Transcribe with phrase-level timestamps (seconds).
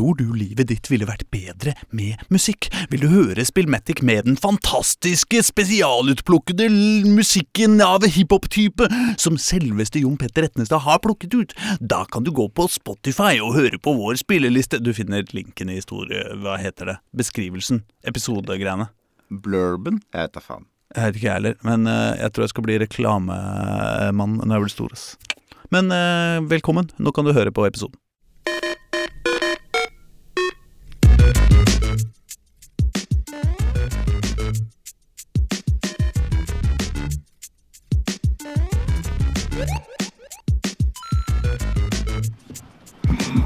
[0.00, 2.70] Tror du livet ditt ville vært bedre med musikk?
[2.88, 6.70] Vil du høre Spillmatic med den fantastiske, spesialutplukkede
[7.04, 8.88] musikken av hiphop-type
[9.20, 11.54] som selveste Jon Petter Etnestad har plukket ut?
[11.84, 14.80] Da kan du gå på Spotify og høre på vår spilleliste.
[14.80, 16.24] Du finner linken i historie...
[16.40, 16.98] Hva heter det?
[17.20, 17.84] Beskrivelsen.
[18.00, 18.88] Episodegreiene.
[19.28, 20.00] Blurben?
[20.16, 20.70] Jeg vet da faen.
[20.96, 24.64] Jeg vet ikke jeg heller, men eh, jeg tror jeg skal bli reklamemann når jeg
[24.64, 25.00] blir stor.
[25.76, 28.00] Men eh, velkommen, nå kan du høre på episoden.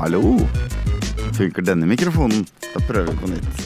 [0.04, 0.34] Hallo?
[1.32, 2.42] Funker denne mikrofonen?
[2.74, 3.60] Da prøver vi på nytt.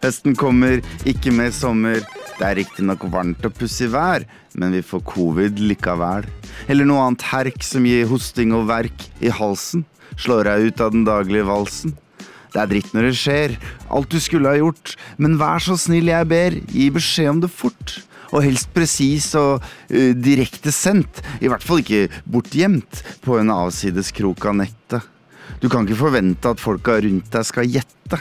[0.00, 2.00] Høsten kommer, ikke mer sommer.
[2.38, 4.24] Det er riktignok varmt og pussig vær,
[4.56, 6.24] men vi får covid likevel.
[6.72, 9.84] Eller noe annet herk som gir hosting og verk i halsen.
[10.16, 11.98] Slår deg ut av den daglige valsen.
[12.54, 13.58] Det er dritt når det skjer,
[13.92, 17.52] alt du skulle ha gjort, men vær så snill, jeg ber, gi beskjed om det
[17.52, 18.00] fort.
[18.30, 24.12] Og helst presis og uh, direkte sendt, i hvert fall ikke bortgjemt på en avsides
[24.16, 25.08] krok av nettet.
[25.60, 28.20] Du kan ikke forvente at folka rundt deg skal gjette.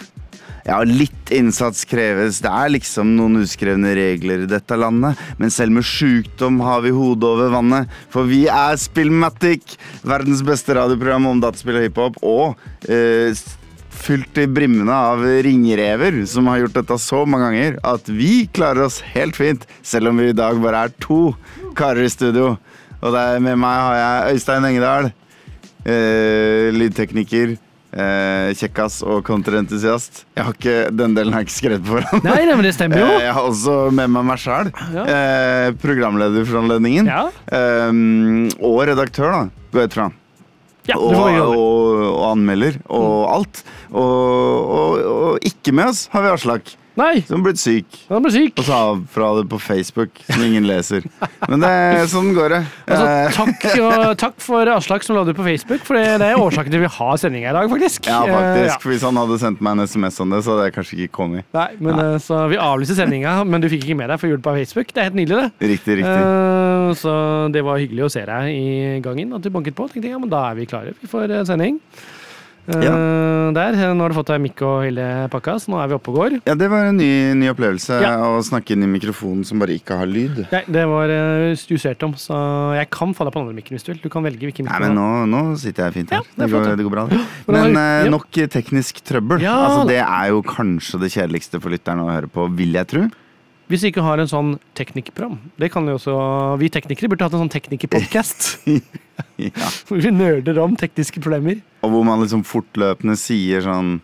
[0.68, 5.74] Ja, litt innsats kreves, det er liksom noen uskrevne regler i dette landet, men selv
[5.78, 11.42] med sjukdom har vi hodet over vannet, for vi er Spillmatic, verdens beste radioprogram om
[11.42, 13.32] dataspill og hiphop, og eh,
[14.00, 18.86] fylt i brimmene av ringrever som har gjort dette så mange ganger at vi klarer
[18.88, 21.34] oss helt fint, selv om vi i dag bare er to
[21.78, 22.56] karer i studio.
[23.00, 25.12] Og der med meg har jeg Øystein Engedal,
[25.88, 27.54] eh, lydtekniker,
[27.94, 30.26] eh, kjekkas og kontraentusiast.
[30.36, 32.24] Jeg har ikke, Den delen har jeg ikke skrevet på forhånd.
[32.28, 33.06] Nei, nei, men det stemmer jo.
[33.16, 34.72] Eh, Jeg har også med meg meg sjæl.
[34.94, 35.06] Ja.
[35.06, 37.08] Eh, programleder for anledningen.
[37.08, 37.30] Ja.
[37.48, 37.94] Eh,
[38.64, 40.10] og redaktør, da, går jeg ut fra.
[40.90, 43.64] Ja, Og, og, og anmelder og alt.
[43.92, 48.00] Og, og, og ikke med oss har vi Aslak, Nei, som blitt syk.
[48.10, 48.60] han ble syk.
[48.60, 48.82] Og sa
[49.14, 51.06] fra det på Facebook, som ingen leser.
[51.48, 51.74] Men det,
[52.12, 52.64] sånn går det.
[52.88, 56.30] Altså, Eh, takk, og, takk for Aslak som la det på Facebook, for det, det
[56.30, 58.10] er årsaken til vi har sending i dag, faktisk.
[58.10, 58.36] ja, faktisk.
[58.36, 58.84] faktisk.
[58.84, 61.16] For Hvis han hadde sendt meg en SMS om det, så hadde jeg kanskje ikke
[61.20, 61.48] kommet.
[61.56, 64.34] Nei, men eh, Så vi avlyste sendinga, men du fikk ikke med deg for å
[64.34, 64.94] gjøre det på Facebook.
[64.94, 65.74] Det er helt nydelig, det.
[65.74, 66.22] Riktig, riktig.
[66.22, 67.14] Uh, så
[67.54, 69.90] det var hyggelig å se deg i gangen, at du banket på.
[69.90, 71.80] Tenkte jeg, ja, men da er vi klare for får sending.
[72.70, 73.78] Eh, Der.
[73.98, 76.20] Nå har du fått deg mikk og hele pakka, så nå er vi oppe og
[76.20, 76.36] går.
[76.46, 78.14] Ja, det var en ny, ny opplevelse Ja.
[78.22, 80.44] å snakke inn i mikrofonen som bare ikke har lyd.
[80.52, 82.38] Nei, det var uh, justert om, så
[82.78, 84.02] jeg kan deg på den andre mikken hvis du vil.
[84.04, 86.22] Du kan velge hvilken mikk Nei, men nå, nå sitter jeg fint her.
[86.22, 86.86] Ja, det det, går, det.
[86.86, 87.08] går bra.
[87.50, 88.12] Men eh, ja.
[88.14, 89.42] nok teknisk trøbbel.
[89.44, 92.92] Ja, altså, det er jo kanskje det kjedeligste for lytterne å høre på, vil jeg
[92.94, 93.08] tro.
[93.70, 96.16] Hvis vi ikke har en sånn teknikkprogram Det kan jo også
[96.62, 98.50] Vi teknikere burde hatt en sånn teknikerpodkast.
[99.40, 99.68] Ja.
[99.88, 101.62] hvor vi nerder om tekniske problemer.
[101.84, 103.98] Og hvor man liksom fortløpende sier sånn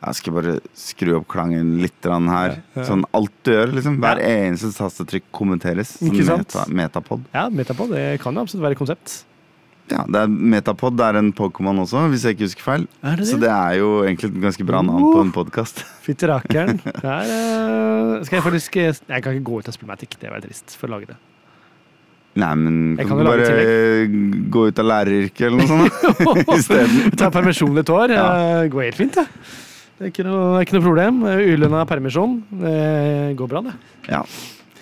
[0.00, 2.56] Jeg skal bare skru opp klangen litt her.
[2.86, 3.98] Sånn alt du gjør, liksom.
[4.02, 5.96] Hver eneste tastetrykk kommenteres.
[6.00, 7.26] Sånn meta, metapod.
[7.34, 9.16] Ja, Metapod det kan jo absolutt være et konsept.
[9.90, 12.84] Ja, det er Metapod det er en Pokémon også, hvis jeg ikke husker feil.
[13.02, 15.82] Er det Så det er jo egentlig et ganske bra navn på en podkast.
[16.06, 16.78] Fytti rakeren.
[16.84, 20.14] Der eh, skal jeg faktisk eh, Jeg kan ikke gå ut av Spillmatic.
[20.20, 21.18] Det var trist for å lage det.
[22.38, 26.46] Nei, men Jeg kan kan du bare gå ut av læreryrket eller noe sånt?
[26.60, 27.10] Isteden.
[27.18, 28.14] Ta permisjon et år.
[28.14, 28.28] Ja.
[28.62, 29.26] eh, Går helt fint, det.
[29.98, 31.18] Det er ikke noe, ikke noe problem.
[31.26, 32.38] Ulønna permisjon.
[32.62, 32.76] Det
[33.36, 33.74] går bra, det.
[34.08, 34.22] Ja.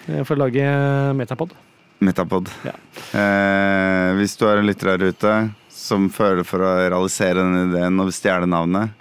[0.06, 0.68] Eh, For å lage
[1.16, 1.56] Metapod.
[2.04, 2.48] Metapod.
[2.66, 2.74] Ja.
[3.18, 5.32] Eh, hvis du er en lytter her ute
[5.74, 8.92] som føler for å realisere den ideen og stjele navnet,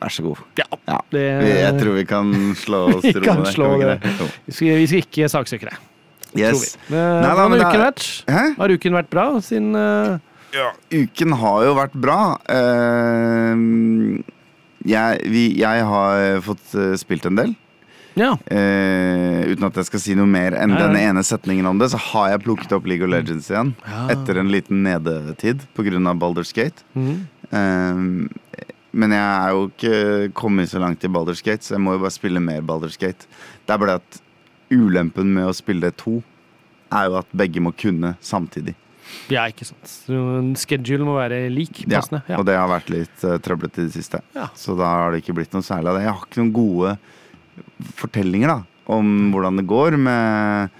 [0.00, 0.40] vær så god.
[0.60, 0.64] Ja.
[0.88, 0.98] Ja.
[1.12, 3.52] Det, Vi- Jeg tror vi kan slå oss til ro kan det.
[3.54, 3.98] slå det.
[4.46, 5.76] vi, skal, vi skal ikke saksøke det.
[6.36, 6.52] Yes.
[6.52, 6.96] Tror vi.
[6.96, 8.08] Nei, da, men har uken vært?
[8.58, 10.16] Har uken vært bra siden uh...
[10.56, 12.18] Ja, uken har jo vært bra.
[12.48, 14.20] Uh,
[14.86, 17.54] jeg, vi, jeg har fått eh, spilt en del.
[18.16, 18.32] Ja.
[18.48, 21.90] Eh, uten at jeg skal si noe mer enn Nei, denne ene setningen om det,
[21.92, 23.74] så har jeg plukket opp League of Legends igjen.
[23.84, 24.06] Ja.
[24.16, 26.14] Etter en liten nedetid pga.
[26.16, 26.82] Baldur's Gate.
[26.96, 27.26] Mhm.
[27.52, 28.64] Eh,
[28.96, 32.00] men jeg er jo ikke kommet så langt i Baldur's Gate, så jeg må jo
[32.06, 33.28] bare spille mer Baldur's Gate.
[33.66, 34.20] Det er bare at
[34.72, 36.22] ulempen med å spille to
[36.94, 38.74] er jo at begge må kunne samtidig.
[39.30, 39.92] ja, ikke sant.
[40.58, 41.84] Schedule må være lik.
[41.86, 42.38] Ja, Ja.
[42.38, 44.22] Og det har vært litt uh, trøblete i det siste.
[44.34, 44.48] Ja.
[44.56, 46.04] Så da har det ikke blitt noe særlig av det.
[46.06, 46.96] Jeg har ikke noen gode
[47.98, 48.58] fortellinger da
[48.92, 50.70] om hvordan det går med,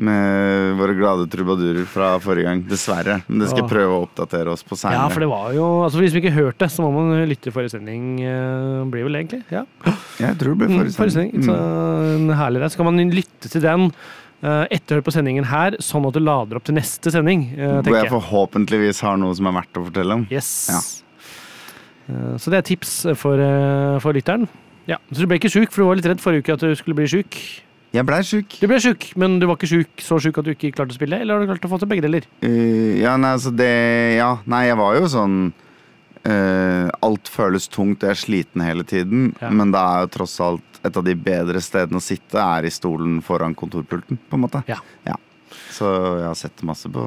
[0.00, 2.62] med våre glade trubadurer fra forrige gang.
[2.70, 3.18] Dessverre.
[3.28, 6.00] Men det skal jeg prøve å oppdatere oss på Ja, for det var jo altså
[6.00, 8.22] Hvis vi ikke hørte det, så må man lytte forrige sending.
[8.24, 9.42] eh, blir vel egentlig.
[9.52, 9.66] Ja.
[10.18, 11.30] jeg tror det blir Mm, forrige sending.
[11.36, 11.44] sending.
[11.44, 12.70] Så en herlig det.
[12.72, 13.84] Så kan man lytte til den
[14.42, 17.44] eh, etter å høre på sendingen her, sånn at du lader opp til neste sending.
[17.58, 20.26] eh, Hvor jeg forhåpentligvis har noe som er verdt å fortelle om.
[20.32, 20.70] Yes.
[20.72, 20.80] Ja.
[22.40, 23.36] Så det er tips for,
[24.00, 24.48] for lytteren.
[24.90, 26.72] Ja, Så du ble ikke sjuk, for du var litt redd forrige uke at du
[26.78, 27.38] skulle bli sjuk.
[27.90, 28.54] Jeg blei sjuk.
[28.62, 30.98] Du ble sjuk, men du var ikke syk, så sjuk at du ikke klarte å
[30.98, 31.18] spille?
[31.22, 32.26] Eller har du klart å få til begge deler?
[32.42, 33.70] Uh, ja, nei, altså det
[34.18, 38.86] Ja, nei, jeg var jo sånn uh, Alt føles tungt, og jeg er sliten hele
[38.86, 39.32] tiden.
[39.42, 39.50] Ja.
[39.50, 42.72] Men det er jo tross alt et av de bedre stedene å sitte, er i
[42.72, 44.62] stolen foran kontorpulten, på en måte.
[44.70, 44.78] Ja.
[45.74, 47.04] Så jeg har sett masse på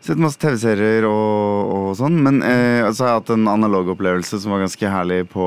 [0.00, 2.14] Sett masse TV-serier og, og sånn.
[2.24, 5.44] Men eh, så har jeg hatt en analog opplevelse som var ganske herlig på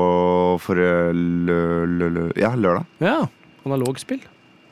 [0.62, 1.14] forrige
[1.48, 1.56] lø,
[1.90, 2.86] lø, lø, ja, lørdag.
[3.02, 3.16] Ja,
[3.66, 4.20] Analogspill?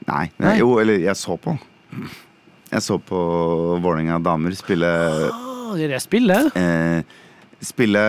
[0.06, 0.56] Nei, Nei.
[0.60, 1.56] Jo, eller jeg så på.
[2.72, 3.18] Jeg så på
[3.82, 4.88] Vålerenga damer spille
[5.32, 6.54] Ah, det er spillet?
[6.56, 7.02] eh,
[7.62, 8.02] Spille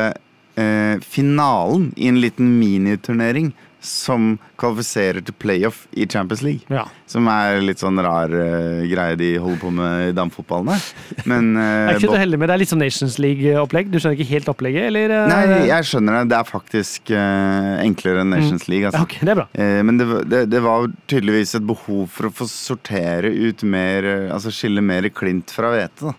[0.59, 3.51] eh, finalen i en liten miniturnering
[3.83, 6.63] som kvalifiserer til playoff i Champions League.
[6.71, 6.85] Ja.
[7.09, 10.85] Som er litt sånn rar uh, greie de holder på med i damefotballen der.
[11.29, 13.91] Men Jeg eh, er ikke så heldig med Det er litt sånn Nations League-opplegg.
[13.91, 15.13] Du skjønner ikke helt opplegget, eller?
[15.13, 16.23] Uh, Nei, jeg skjønner det.
[16.33, 18.89] Det er faktisk eh, enklere enn Nations League.
[18.89, 19.47] ja, okay, det er bra.
[19.53, 24.07] Eh, Men det, det, det var tydeligvis et behov for å få sortere ut mer
[24.07, 26.15] eh, Altså skille mer klint fra hvete da,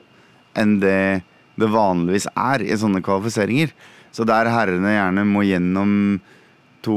[0.61, 0.99] enn det
[1.55, 3.71] det vanligvis er i sånne kvalifiseringer.
[4.15, 5.93] Så der herrene gjerne må gjennom
[6.83, 6.97] to,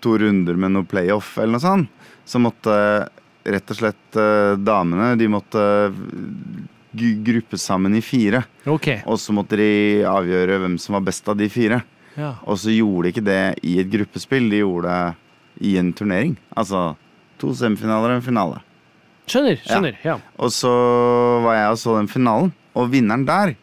[0.00, 2.74] to runder med noe playoff eller noe sånt, så måtte
[3.44, 5.62] rett og slett eh, damene De måtte
[7.24, 8.42] gruppe sammen i fire.
[8.66, 8.88] Ok.
[9.06, 11.80] Og så måtte de avgjøre hvem som var best av de fire.
[12.18, 12.34] Ja.
[12.50, 16.34] Og så gjorde de ikke det i et gruppespill, de gjorde det i en turnering.
[16.58, 16.94] Altså
[17.40, 18.60] to semifinaler og en finale.
[19.30, 19.60] Skjønner.
[19.62, 20.16] skjønner, ja.
[20.42, 20.70] Og så
[21.44, 23.54] var jeg og så den finalen, og vinneren der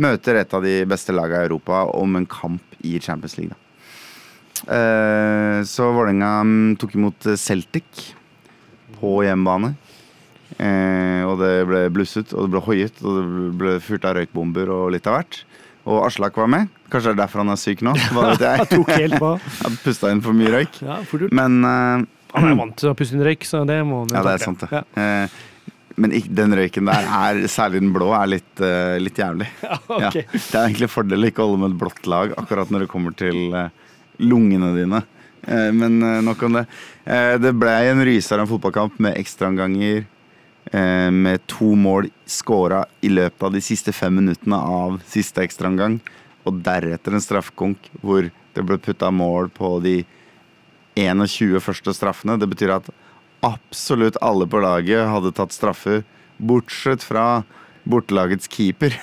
[0.00, 3.52] møter et av de beste lagene i Europa om en kamp i Champions League.
[3.52, 3.61] Da.
[4.66, 8.12] Eh, så Vålerenga mm, tok imot Celtic
[9.00, 9.74] på hjemmebane.
[10.58, 14.70] Eh, og det ble blusset, og det ble hoiet, og det ble fyrt av røykbomber
[14.72, 15.42] og litt av hvert.
[15.88, 16.68] Og Aslak var med.
[16.92, 17.94] Kanskje det er derfor han er syk nå.
[18.14, 18.66] Hva vet jeg.
[18.76, 19.30] Tok helt på.
[19.64, 20.82] Han pusta inn for mye røyk.
[20.84, 21.00] Ja.
[21.34, 22.04] Men eh,
[22.36, 24.36] Han er vant til å puste inn røyk, så det må han jo Ja, det
[24.36, 24.70] er sant, det.
[24.78, 24.84] Ja.
[25.02, 25.40] Eh,
[26.00, 29.48] men den røyken der, er, særlig den blå, er litt, uh, litt jævlig.
[29.66, 30.10] Ja, Ja.
[30.14, 30.24] Det
[30.54, 33.52] er egentlig fordel å ikke holde med et blått lag akkurat når det kommer til
[33.58, 33.81] eh,
[34.22, 35.02] lungene dine.
[35.42, 36.66] Eh, men eh, nok om det.
[37.04, 40.08] Eh, det ble en rysere fotballkamp med ekstraomganger.
[40.72, 45.96] Med to mål skåra i løpet av de siste fem minuttene av siste ekstraomgang.
[46.46, 49.96] Og deretter en straffekonk hvor det ble putta mål på de
[50.94, 52.38] 21 første straffene.
[52.38, 52.88] Det betyr at
[53.42, 56.06] absolutt alle på laget hadde tatt straffer,
[56.38, 57.42] bortsett fra
[57.88, 58.94] bortelagets keeper.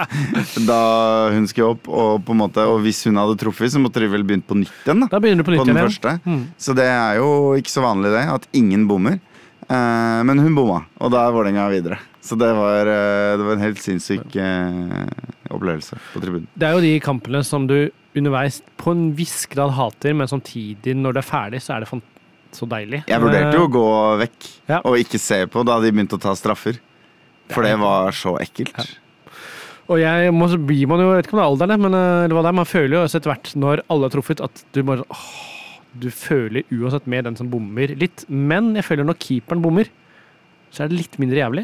[0.70, 0.80] da
[1.34, 4.10] hun skulle opp, og, på en måte, og hvis hun hadde truffet, så måtte de
[4.12, 5.04] vel begynt på nytt igjen.
[5.04, 5.88] da Da begynner du på på nytt den igjen.
[5.90, 6.14] første.
[6.26, 6.42] Mm.
[6.58, 7.30] Så det er jo
[7.60, 9.20] ikke så vanlig det, at ingen bommer.
[9.66, 11.98] Eh, men hun bomma, og da er Vålerenga videre.
[12.22, 15.06] Så det var, eh, det var en helt sinnssyk eh,
[15.50, 16.48] opplevelse på tribunen.
[16.58, 20.94] Det er jo de kampene som du underveis på en viss grad hater, men samtidig,
[20.96, 22.02] når det er ferdig, så er det
[22.56, 23.02] så deilig.
[23.10, 23.86] Jeg vurderte jo å gå
[24.22, 24.80] vekk Ja.
[24.84, 26.78] og ikke se på da de begynte å ta straffer.
[27.52, 28.96] For det var så ekkelt.
[29.86, 31.94] Og jeg må, så blir man jo, jeg vet ikke om det er alderen, men
[31.94, 34.42] eh, eller hva det er, man føler jo også etter hvert, når alle har truffet,
[34.42, 35.28] at du bare åh,
[35.96, 38.26] Du føler uansett med den som bommer litt.
[38.28, 39.88] Men jeg føler når keeperen bommer,
[40.74, 41.62] så er det litt mindre jævlig.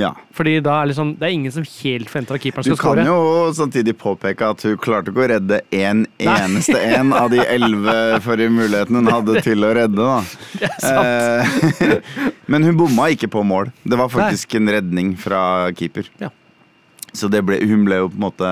[0.00, 0.10] Ja.
[0.36, 3.04] Fordi da er liksom, det er ingen som helt forventer at keeperen Du kan score.
[3.06, 7.96] jo samtidig påpeke at hun klarte ikke å redde en eneste en av de elleve
[8.24, 9.96] forrige mulighetene hun hadde til å redde.
[9.96, 10.20] da.
[10.60, 12.00] Eh,
[12.50, 13.70] Men hun bomma ikke på mål.
[13.82, 16.08] Det var faktisk en redning fra keeper.
[16.20, 16.30] Ja.
[17.12, 18.50] Så det ble, hun ble jo på en måte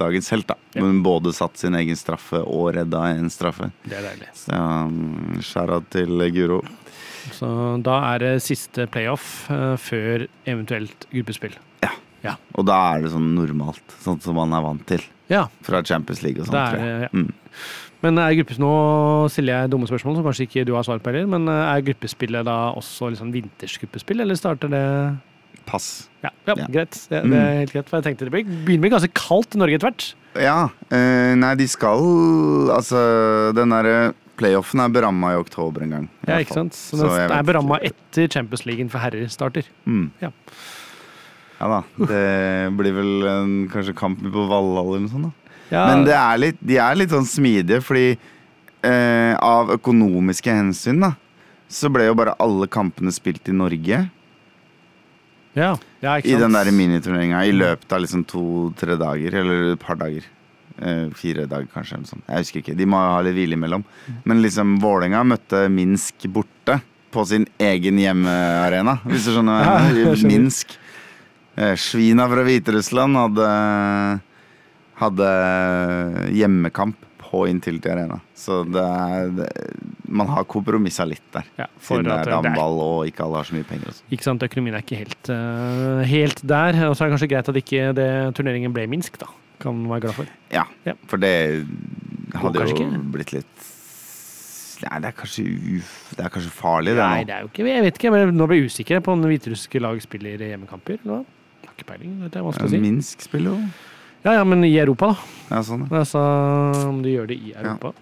[0.00, 0.56] dagens helt, da.
[0.74, 0.82] Ja.
[0.82, 3.70] Hun både satt sin egen straffe og redda en straffe.
[3.86, 4.30] Det er deilig.
[4.38, 6.62] Så um, skjæra til Guro.
[7.34, 7.48] Så
[7.86, 11.54] da er det siste playoff uh, før eventuelt gruppespill.
[12.24, 15.82] Ja, Og da er det sånn normalt, sånn som man er vant til Ja, fra
[15.84, 16.56] Champions League og sånn.
[16.56, 17.02] tror jeg.
[17.04, 17.10] Ja.
[17.12, 17.26] Mm.
[18.04, 18.70] Men er gruppes nå
[19.32, 21.28] stiller jeg dumme spørsmål som kanskje ikke du har svar på heller.
[21.30, 24.84] Men eh, er gruppespillet da også liksom vintersgruppespill, eller starter det
[25.64, 26.10] Pass.
[26.20, 26.66] Ja, ja, Ja.
[26.68, 26.92] greit.
[27.08, 27.88] Det, det er helt greit.
[27.88, 30.08] For jeg tenkte det begynner å bli ganske kaldt i Norge etter hvert.
[30.36, 30.58] Ja,
[30.92, 32.04] eh, nei, de skal
[32.74, 33.00] Altså,
[33.56, 36.06] den derre playoffen er beramma i oktober en gang.
[36.26, 36.74] Ja, ikke sant?
[36.76, 39.64] Så Så den er beramma etter Champions League for herrer starter.
[39.86, 40.10] Mm.
[40.20, 40.32] Ja.
[41.60, 41.80] Ja da.
[42.10, 42.22] Det
[42.76, 45.30] blir vel en, kanskje kamp på Valhall eller noe sånt.
[45.30, 45.43] da.
[45.70, 48.10] Ja, Men det er litt, de er litt sånn smidige, fordi
[48.84, 51.14] eh, av økonomiske hensyn, da,
[51.72, 54.04] så ble jo bare alle kampene spilt i Norge.
[55.54, 56.36] ja, ja, ikke sant.
[56.36, 60.26] I den der miniturneringa i løpet av liksom to-tre dager, eller et par dager.
[60.82, 61.94] Eh, fire dager, kanskje.
[62.00, 62.22] Eller sånn.
[62.28, 62.76] Jeg husker ikke.
[62.76, 63.84] De må ha litt hvile imellom.
[64.26, 66.80] Men liksom Vålerenga møtte Minsk borte
[67.14, 69.62] på sin egen hjemmearena, hvis du skjønner.
[69.94, 70.14] Ja.
[70.26, 70.74] Minsk.
[71.54, 73.48] Eh, Svina fra Hviterussland hadde
[75.04, 75.28] hadde
[76.34, 78.20] hjemmekamp på Intility Arena.
[78.36, 79.48] Så det er det,
[80.14, 81.46] Man har kompromissa litt der.
[81.58, 83.88] Ja, Siden det er er- og ikke alle har så mye penger.
[83.90, 84.02] Også.
[84.12, 86.76] Ikke sant, Økonomien er ikke helt, uh, helt der.
[86.88, 89.26] Og så er det kanskje greit at ikke det, turneringen ble Minsk, da.
[89.58, 90.26] Kan man være glad for.
[90.52, 90.92] Ja, Ja.
[91.08, 91.66] for det
[92.34, 93.12] hadde jo ikke.
[93.12, 93.46] blitt litt
[94.84, 95.44] Nei, det er kanskje,
[95.78, 98.34] uf, det er kanskje farlig, det Nei, det er jo ikke Jeg vet ikke, men
[98.36, 100.98] nå ble jeg usikker på om hviterussiske lag spiller hjemmekamper.
[101.06, 101.24] Hva?
[101.64, 102.18] Har ikke peiling.
[102.28, 102.80] Det er vanskelig å si.
[102.82, 103.68] Minsk spiller jo
[104.24, 105.56] Ja, ja, men i Europa, da.
[105.56, 105.84] ja, sånn.
[105.90, 106.00] ja.
[106.00, 106.20] Altså,
[106.88, 107.92] om de gjør det i Europa.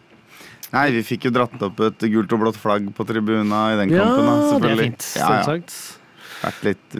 [0.72, 3.90] Nei, vi fikk jo dratt opp et gult og blått flagg på tribuna i den
[3.92, 4.24] Ja, kampen.
[4.30, 5.08] da, det er fint.
[5.18, 5.42] Ja, ja.
[5.42, 5.98] Selvsagt.
[6.42, 6.94] Vært litt,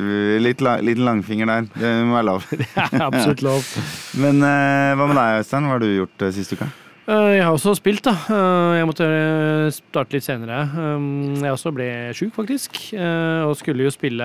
[0.45, 1.65] litt, litt langfinger der.
[1.75, 2.45] Det må være lov.
[2.53, 3.71] Det er absolutt lov.
[4.23, 5.67] Men eh, hva med deg, Øystein?
[5.67, 8.13] Hva har du gjort uh, siste uke, Eh, Jeg har også spilt, da.
[8.31, 10.61] Eh, Jeg måtte eh, starte litt senere.
[10.71, 12.79] Um, Jeg også ble sjuk, faktisk.
[12.95, 14.23] eh, Og skulle jo spille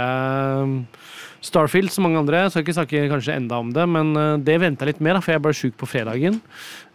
[0.62, 0.76] um,
[1.42, 2.44] Starfield som mange andre.
[2.46, 5.24] Jeg skal ikke snakke kanskje enda om det, men eh, det venta litt mer, da,
[5.26, 6.38] for jeg ble sjuk på fredagen.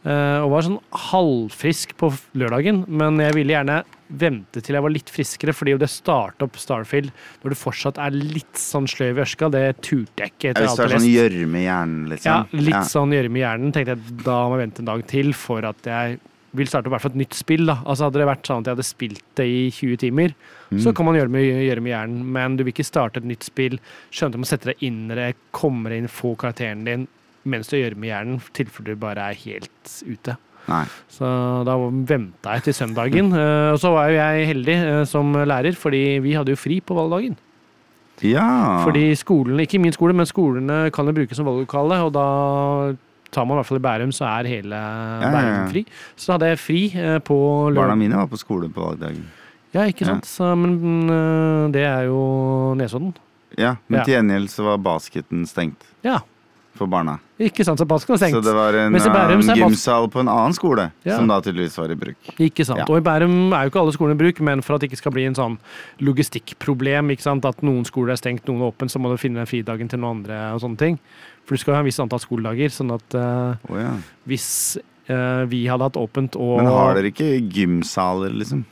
[0.07, 0.79] eh, Og var sånn
[1.11, 3.83] halvfrisk på lørdagen, men jeg ville gjerne
[4.19, 8.17] vente til jeg var litt friskere, fordi det starte opp Starfield når du fortsatt er
[8.17, 10.51] litt sånn sløv i ørska, det turte jeg ikke.
[10.53, 13.73] etter Hvis du er sånn gjørme i hjernen, Ja, litt litt sånn gjørme i hjernen.
[13.73, 16.21] Tenkte jeg da må jeg vente en dag til for at jeg
[16.53, 17.65] vil starte i hvert fall et nytt spill.
[17.67, 17.79] da.
[17.87, 20.35] Altså Hadde det vært sånn at jeg hadde spilt det i 20 timer,
[20.81, 23.45] så kan man gjøre med, gjøre med hjernen, men du vil ikke starte et nytt
[23.45, 23.79] spill,
[24.13, 27.09] Skjønner du må sette deg inn i det, komme deg inn, få karakteren din
[27.45, 30.37] mens du gjør med hjernen, tilfelle du bare er helt ute.
[30.69, 30.85] Nei.
[31.11, 31.27] Så
[31.67, 31.75] da
[32.09, 33.33] venta jeg til søndagen.
[33.43, 36.81] eh, Og så var jo jeg heldig eh, som lærer, fordi vi hadde jo fri
[36.81, 37.37] på valgdagen.
[38.23, 38.83] Ja.
[38.85, 42.27] Fordi skolene, ikke min skole, men skolene kan jo brukes som valglokale, og da
[43.33, 45.31] tar man i hvert fall i Bærum, så er hele ja, ja.
[45.33, 45.83] Bærum fri.
[46.15, 47.39] Så da hadde jeg fri på på
[47.73, 47.99] Barna lørdag.
[47.99, 49.25] mine var på skole på valgdagen.
[49.73, 50.27] Ja, ikke sant?
[50.29, 53.15] Så, men eh, det er jo Nesodden.
[53.59, 54.05] Ja, men Ja.
[54.05, 56.21] til gjengjeld så var basketen stengt Ja,
[56.75, 57.19] for barna.
[57.43, 57.79] ikke sant?
[57.79, 61.17] Så basken var Så det var en er bas- gymsal på en annen skole Ja.
[61.17, 62.17] som da tydeligvis var i bruk.
[62.39, 62.79] Ikke sant.
[62.79, 62.85] Ja.
[62.89, 64.99] Og i Bærum er jo ikke alle skolene i bruk, men for at det ikke
[64.99, 65.59] skal bli en sånn
[66.01, 67.45] logistikkproblem, ikke sant?
[67.45, 69.99] at noen skoler er stengt, noen er åpne, så må du finne den fridagen til
[69.99, 70.99] noen andre og sånne ting.
[71.45, 73.93] For du skal jo ha en viss antall skoledager, sånn at uh, oh, ja.
[74.27, 74.79] hvis
[75.11, 78.65] uh, vi hadde hatt åpent og Men har dere ikke gymsaler, liksom?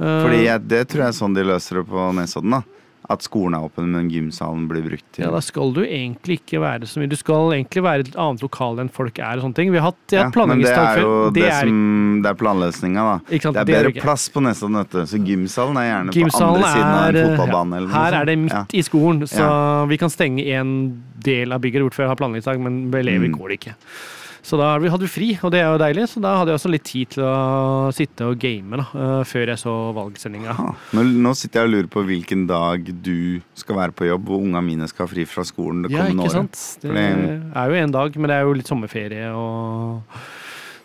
[0.00, 2.50] Uh, Fordi jeg, det tror jeg er sånn de løser det på Nesodden.
[2.50, 2.62] da
[3.10, 6.60] At skolen er åpen, men gymsalen blir brukt til Ja, da skal du egentlig ikke
[6.62, 7.08] være så mye.
[7.10, 9.72] Du skal egentlig være et annet lokale enn folk er og sånne ting.
[9.74, 12.38] Vi har hatt, jeg har hatt men det er jo det, er, som Det er
[12.38, 13.16] planløsninga, da.
[13.18, 15.00] sant, Det er det er bedre plass på Nesodden, vet du.
[15.10, 17.76] Så gymsalen er gjerne på Gymsalen andre siden av en fotballbane.
[17.80, 19.84] Eller noe Her er det midt midt i skolen, så Ja.
[19.86, 23.36] vi kan stenge en del av bygget bort før jeg har planleggingsdag, men elever Mm.
[23.38, 23.74] går det ikke.
[24.42, 26.08] Så da hadde vi- fri, og det er jo deilig.
[26.08, 29.46] Så da hadde jeg også litt tid til å sitte og game da, eh, før
[29.52, 30.54] jeg så valgsendinga.
[30.94, 34.40] Nå, nå sitter jeg og lurer på hvilken dag du skal være på jobb, og
[34.48, 36.56] unga mine skal ha fri fra skolen det Ja, kommende ikke året.
[36.56, 36.82] sant.
[36.82, 40.02] Det er jo en dag, men det er jo litt sommerferie og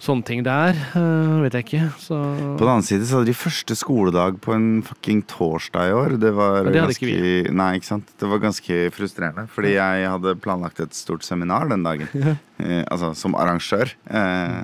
[0.05, 0.77] sånne ting der.
[0.93, 1.87] Uh, vet jeg ikke.
[2.01, 5.95] Så På den annen side så hadde de første skoledag på en fucking torsdag i
[5.97, 6.15] år.
[6.21, 8.13] Det var det ganske ikke Nei, ikke sant.
[8.21, 9.47] Det var ganske frustrerende.
[9.51, 12.09] Fordi jeg hadde planlagt et stort seminar den dagen.
[12.61, 13.91] uh, altså som arrangør.
[14.07, 14.63] Uh,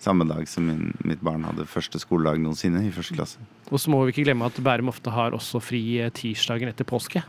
[0.00, 3.42] samme dag som min, mitt barn hadde første skoledag noensinne, i første klasse.
[3.68, 6.88] Og så må vi ikke glemme at Bærum ofte har også fri eh, tirsdagen etter
[6.88, 7.22] påske.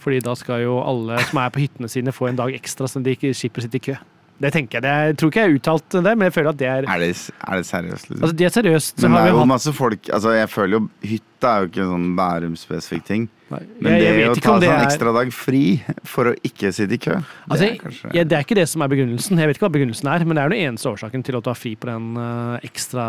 [0.00, 3.00] Fordi da skal jo alle som er på hyttene sine få en dag ekstra, så
[3.04, 3.98] de ikke slipper å sitte i kø.
[4.42, 5.10] Det tenker jeg.
[5.10, 7.10] Jeg tror ikke jeg har uttalt det, men jeg føler at det er Er det,
[7.46, 8.22] er det seriøst, liksom?
[8.22, 8.96] Altså, det er seriøst.
[8.98, 11.70] Så Men det er jo hatt masse folk Altså, jeg føler jo Hytta er jo
[11.70, 13.28] ikke en sånn Bærum-spesifikk ting.
[13.52, 15.62] Nei, Men jeg, jeg det å ta seg en er ekstra dag fri
[16.08, 18.66] for å ikke sitte i kø, Altså, det er kanskje ja, det er ikke det
[18.72, 19.38] som er begrunnelsen.
[19.38, 21.54] Jeg vet ikke hva begrunnelsen er, men det er den eneste årsaken til å ta
[21.58, 23.06] fri på den uh, ekstra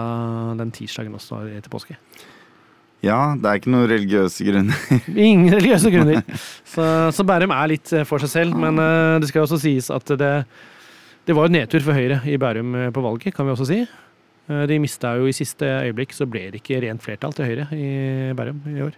[0.60, 1.98] den tirsdagen også etter påske.
[3.06, 4.86] Ja, det er ikke noen religiøse grunner.
[5.28, 6.22] Ingen religiøse grunner.
[6.76, 9.88] Så, så Bærum er litt eh, for seg selv, men uh, det skal også sies
[9.94, 10.32] at det,
[11.26, 13.80] det var jo nedtur for Høyre i Bærum eh, på valget, kan vi også si.
[14.50, 17.68] Eh, De mista jo i siste øyeblikk, så ble det ikke rent flertall til Høyre
[17.74, 17.90] i
[18.38, 18.96] Bærum i år.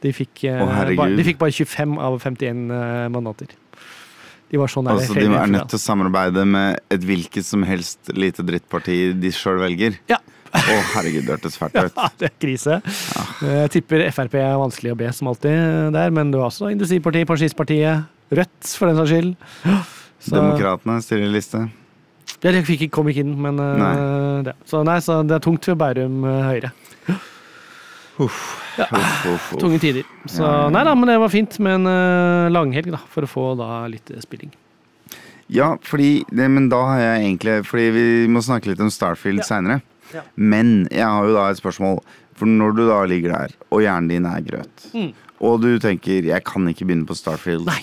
[0.00, 3.50] De fikk, oh, bare, de fikk bare 25 av 51 eh, mandater.
[4.50, 7.62] De var så nære Altså, de er nødt til å samarbeide med et hvilket som
[7.68, 10.00] helst lite drittparti de sjøl velger.
[10.10, 10.18] Ja.
[10.50, 11.94] Å, herregud, det hørtes fælt ut.
[12.00, 12.80] Ja, det er krise.
[13.44, 16.72] Jeg tipper Frp er vanskelig å be, som alltid eh, der, men du har også
[16.74, 19.30] Industripartiet, Pensjonistpartiet, Rødt, for den saks skyld.
[20.20, 21.70] Så- Demokratene stiller liste.
[22.42, 24.42] Ja, de fikk kom ikke inn, men eh, Nei.
[24.46, 24.54] Det.
[24.68, 26.70] Så nei, så det er tungt ved Bærum eh, Høyre.
[28.20, 28.38] Uff,
[28.78, 29.46] uff, uff.
[29.60, 30.04] Tunge tider.
[30.28, 30.70] Så Ja, ja, ja.
[30.74, 33.86] nei da, men det var fint med en uh, langhelg, da, for å få da
[33.88, 34.52] litt spilling.
[35.50, 39.40] Ja, fordi det, Men da har jeg egentlig Fordi vi må snakke litt om Starfield
[39.42, 39.46] Ja.
[39.48, 39.80] seinere.
[40.14, 40.20] Ja.
[40.36, 41.98] Men jeg har jo da et spørsmål.
[42.38, 45.12] For når du da ligger der, og hjernen din er grøt, Mm.
[45.40, 47.82] og du tenker 'jeg kan ikke begynne på Starfield', Nei.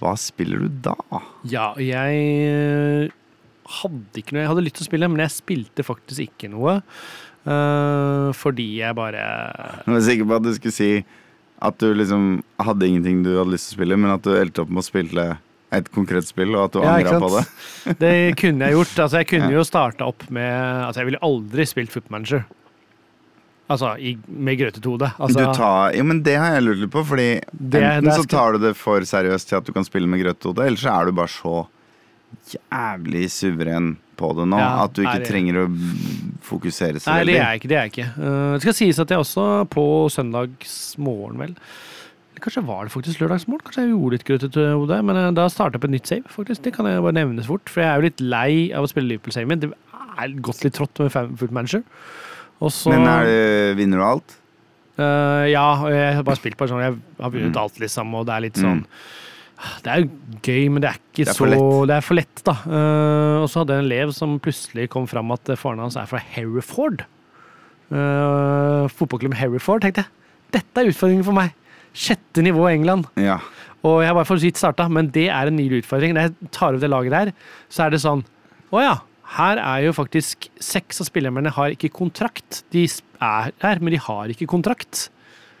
[0.00, 0.96] Hva spiller du da?
[1.48, 3.14] Ja, jeg eh,
[3.80, 6.80] hadde ikke noe Jeg hadde lyst til å spille, men jeg spilte faktisk ikke noe.
[7.46, 10.90] Uh, fordi jeg bare Jeg var sikker på at du skulle si
[11.62, 14.60] at du liksom hadde ingenting du hadde lyst til å spille, men at du endte
[14.64, 15.26] opp med å spille
[15.76, 17.44] et konkret spill, og at du Ja, angra på det.
[18.02, 18.98] Det kunne jeg gjort.
[19.06, 19.56] Altså, jeg kunne Ja.
[19.56, 20.52] jo starta opp med
[20.84, 22.44] Altså, jeg ville aldri spilt footmanager.
[23.66, 25.08] Altså, i, med grøtetode.
[25.18, 28.26] Altså, du tar, jo, men det har jeg lurt litt på, fordi Det- enten så
[28.30, 31.06] tar du det for seriøst til at du kan spille med grøthode, eller så er
[31.06, 31.66] du bare så
[32.52, 35.66] jævlig suveren på det nå Ja, at du ikke trenger å
[36.46, 37.68] fokusere så Nei, det er jeg ikke.
[37.68, 38.08] Det er jeg ikke.
[38.16, 41.56] Uh, det skal sies at jeg også på søndagsmorgen, vel
[42.36, 43.64] Kanskje var det faktisk lørdagsmorgen?
[43.64, 44.98] Kanskje jeg gjorde litt grøtetode?
[45.08, 46.62] Men uh, da starta jeg på et nytt save, faktisk.
[46.66, 47.70] Det kan jeg bare nevne fort.
[47.72, 49.62] For jeg er jo litt lei av å spille Liverpool-saven min.
[49.62, 51.80] Det er gått litt trått med Foot Manager.
[52.64, 54.36] Og så Men er det, vinner du alt?
[54.96, 57.60] Uh, ja, jeg har bare spilt på sånn Jeg har vunnet Mm.
[57.60, 58.86] alt, liksom, og det er litt sånn Mm.
[59.82, 60.08] Det er jo
[60.44, 61.86] gøy, men det er ikke Det er så lett.
[61.88, 62.52] Det er for lett, da.
[62.68, 66.04] Uh, og så hadde jeg en elev som plutselig kom fram at faren hans er
[66.10, 67.04] fra Hereford.
[67.90, 69.80] Uh, fotballklubben Hereford.
[69.84, 70.10] Tenkte jeg,
[70.56, 71.54] dette er utfordringen for meg!
[71.96, 73.06] Sjette nivå i England.
[73.16, 73.38] Ja.
[73.86, 76.12] Og jeg har bare for så vidt starta, men det er en ny utfordring.
[76.16, 77.32] Når jeg tar over det laget der,
[77.72, 78.24] så er det sånn
[78.74, 78.94] Å ja,
[79.34, 82.62] her er jo faktisk seks av spillerne har ikke kontrakt.
[82.72, 85.08] De er her, men de har ikke kontrakt.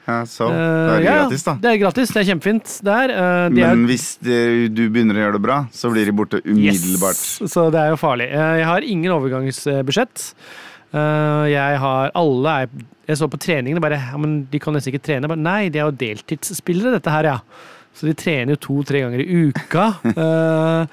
[0.06, 0.46] ja, så.
[0.46, 1.54] Det Eh, er ja, gratis, da.
[1.60, 2.76] Det er gratis, det er kjempefint.
[2.86, 5.90] Det er, eh, de Men er, hvis det, du begynner å gjøre det bra, så
[5.90, 7.18] blir de borte umiddelbart.
[7.42, 8.28] Yes, så det er jo farlig.
[8.30, 10.34] Eh, Jeg har ingen overgangsbudsjett.
[10.94, 12.68] Eh, Jeg har alle er,
[13.08, 15.28] Jeg så på treningene bare ja, men De kan nesten ikke trene.
[15.28, 17.38] Bare, nei, de er jo deltidsspillere, dette her, ja.
[17.96, 19.86] Så de trener jo to-tre ganger i uka.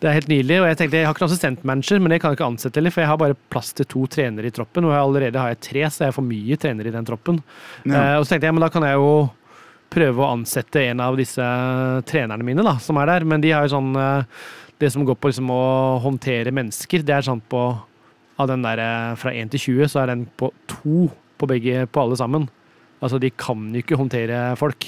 [0.00, 0.58] Det er helt nydelig.
[0.60, 3.04] Og jeg tenkte, jeg har ikke assistentmanager, men det kan jeg ikke ansette heller, for
[3.04, 5.82] jeg har bare plass til to trenere i troppen, og jeg allerede har jeg tre,
[5.88, 7.40] så jeg har for mye trenere i den troppen.
[7.84, 7.96] Ja.
[7.96, 9.10] Uh, og så tenkte jeg, men da kan jeg jo
[9.96, 11.48] prøve å ansette en av disse
[12.10, 13.26] trenerne mine da, som er der.
[13.28, 15.62] Men de har jo sånn uh, Det som går på liksom å
[16.04, 17.62] håndtere mennesker, det er sånn på
[18.36, 21.06] Av den der eh, fra 1 til 20, så er den på to
[21.40, 22.42] på begge, på alle sammen.
[23.00, 24.84] Altså, de kan jo ikke håndtere folk.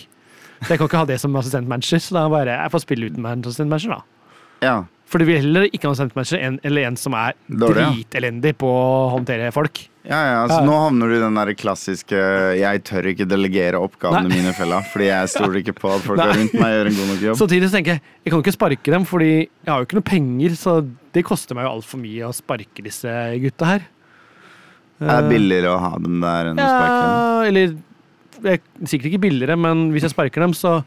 [0.60, 3.24] Så jeg kan ikke ha det som assistentmanager, så da bare jeg får spille uten
[3.30, 4.28] assistentmanager, da.
[4.66, 4.76] Ja.
[5.08, 7.92] For du vil heller ikke ha assistentmanager enn eller en som er Dårlig, ja.
[7.96, 9.86] dritelendig på å håndtere folk.
[10.04, 10.66] Ja, ja, altså Ja.
[10.68, 12.16] Nå havner du i den der klassiske
[12.56, 14.36] 'jeg tør ikke delegere oppgavene Nei.
[14.36, 14.82] mine', fella.
[14.92, 16.28] Fordi jeg stoler ikke på at folk Nei.
[16.32, 17.36] rundt meg gjør en god nok jobb.
[17.40, 19.98] Samtidig så tenker jeg jeg kan jo ikke sparke dem, fordi jeg har jo ikke
[20.00, 20.76] noe penger, så
[21.12, 23.08] det koster meg jo altfor mye å sparke disse
[23.40, 23.80] gutta her.
[24.98, 27.16] Det er billigere å ha dem der enn å sparke dem.
[27.16, 27.76] Ja, eller
[28.44, 30.82] jeg, Sikkert ikke billigere, men hvis jeg sparker dem, så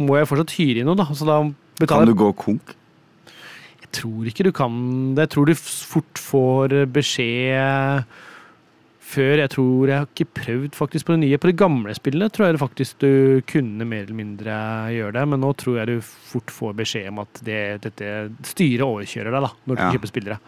[0.00, 1.06] må jeg fortsatt hyre inn noe, da.
[1.14, 1.42] Så da
[1.86, 2.74] Kan du gå konk?
[3.80, 4.74] Jeg tror ikke du kan
[5.16, 5.24] det.
[5.28, 8.04] Jeg tror du fort får beskjed
[9.10, 9.40] før.
[9.42, 11.38] Jeg tror Jeg har ikke prøvd faktisk på det nye.
[11.42, 14.58] På de gamle spillene tror jeg det faktisk du kunne mer eller mindre
[14.94, 18.12] gjøre det, men nå tror jeg du fort får beskjed om at det, dette
[18.52, 19.90] styret overkjører deg da, når du Ja.
[19.96, 20.38] kjøper spillere.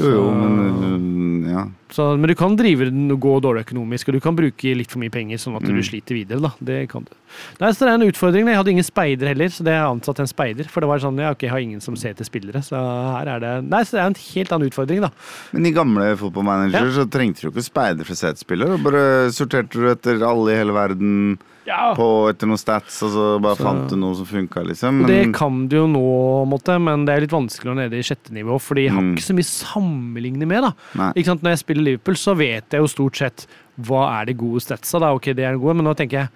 [0.00, 1.62] Jo, jo, men øh, ja.
[1.92, 4.90] så, men du kan drive den og gå dårlig økonomisk, og du kan bruke litt
[4.92, 5.82] for mye penger sånn at du Mm.
[5.86, 6.40] sliter videre.
[6.40, 6.50] da.
[6.60, 7.12] Det kan du.
[7.60, 8.46] Nei, så det er en utfordring.
[8.48, 10.64] Jeg hadde ingen speider heller, så det har ansatt en speider.
[10.68, 12.76] For det var sånn, ja, ok, jeg har ingen som ser til spillere, så
[13.18, 15.10] her er det Nei, så det er en helt annen utfordring, da.
[15.52, 19.30] Men i gamle fotballmanager så trengte du ikke speider for å se til og Bare
[19.30, 21.38] sorterte du etter alle i hele verden
[21.70, 21.94] Ja.
[21.94, 25.00] på etter noen stats, og så bare Så- fant du noe som funka, liksom.
[25.04, 25.06] Men...
[25.06, 26.02] det kan du jo nå,
[26.50, 29.14] måtte, men det er litt vanskelig å nede i sjette nivå, fordi jeg har Mm.
[29.14, 30.62] ikke så mye sammenligne med.
[30.66, 30.72] da.
[31.14, 33.46] Når jeg spiller Liverpool, så vet jeg jo stort sett
[33.80, 34.98] hva er de gode statsa.
[35.00, 36.28] da, ok, det er de gode, Men nå tenker jeg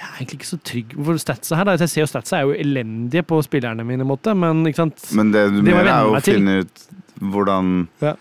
[0.00, 1.64] jeg er egentlig ikke så trygg for statsa her.
[1.64, 1.76] da.
[1.76, 4.96] Jeg ser jo statsa er jo elendige på spillerne mine, måte, men ikke sant?
[5.12, 6.86] Men det du mener, er jo å finne ut
[7.20, 8.14] hvordan Ja.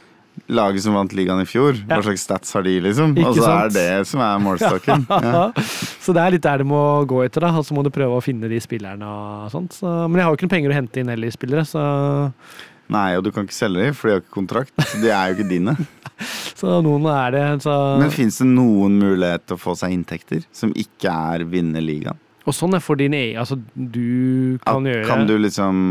[0.49, 3.11] Laget som vant ligaen i fjor, hva slags stats har de, liksom?
[3.17, 3.75] Ikke Og så er sant?
[3.77, 5.05] det som er målstokken.
[5.29, 5.43] Ja.
[6.01, 7.51] Så det er litt der du må gå etter, da.
[7.59, 9.77] Og så må du prøve å finne de spillerne og sånt.
[9.77, 11.85] Så, men jeg har jo ikke noen penger å hente inn heller spillere, så,
[12.89, 14.73] Nei, og du kan ikke selge dem, for de har ikke kontrakt.
[15.03, 15.75] De er jo ikke dine.
[16.59, 17.43] så noen er det.
[17.61, 21.83] Så, Men fins det noen mulighet til å få seg inntekter som ikke er vinne
[21.85, 22.17] ligaen?
[22.49, 25.81] og sånn er for din egen Altså, du kan At- gjøre Kan du liksom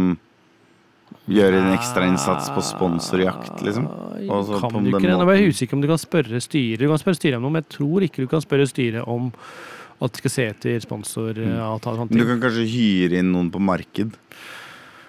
[1.29, 3.89] gjøre en ekstrainnsats på sponsorjakt, liksom?
[4.29, 5.17] Også kan du ikke det?
[5.17, 6.83] Nå er jeg usikker om du kan spørre styret.
[6.83, 9.33] Du kan spørre styret om noe, men jeg tror ikke du kan spørre styret om
[9.99, 11.75] at de skal se etter sponsoravtale.
[11.75, 14.15] og sånne Du kan kanskje hyre inn noen på marked?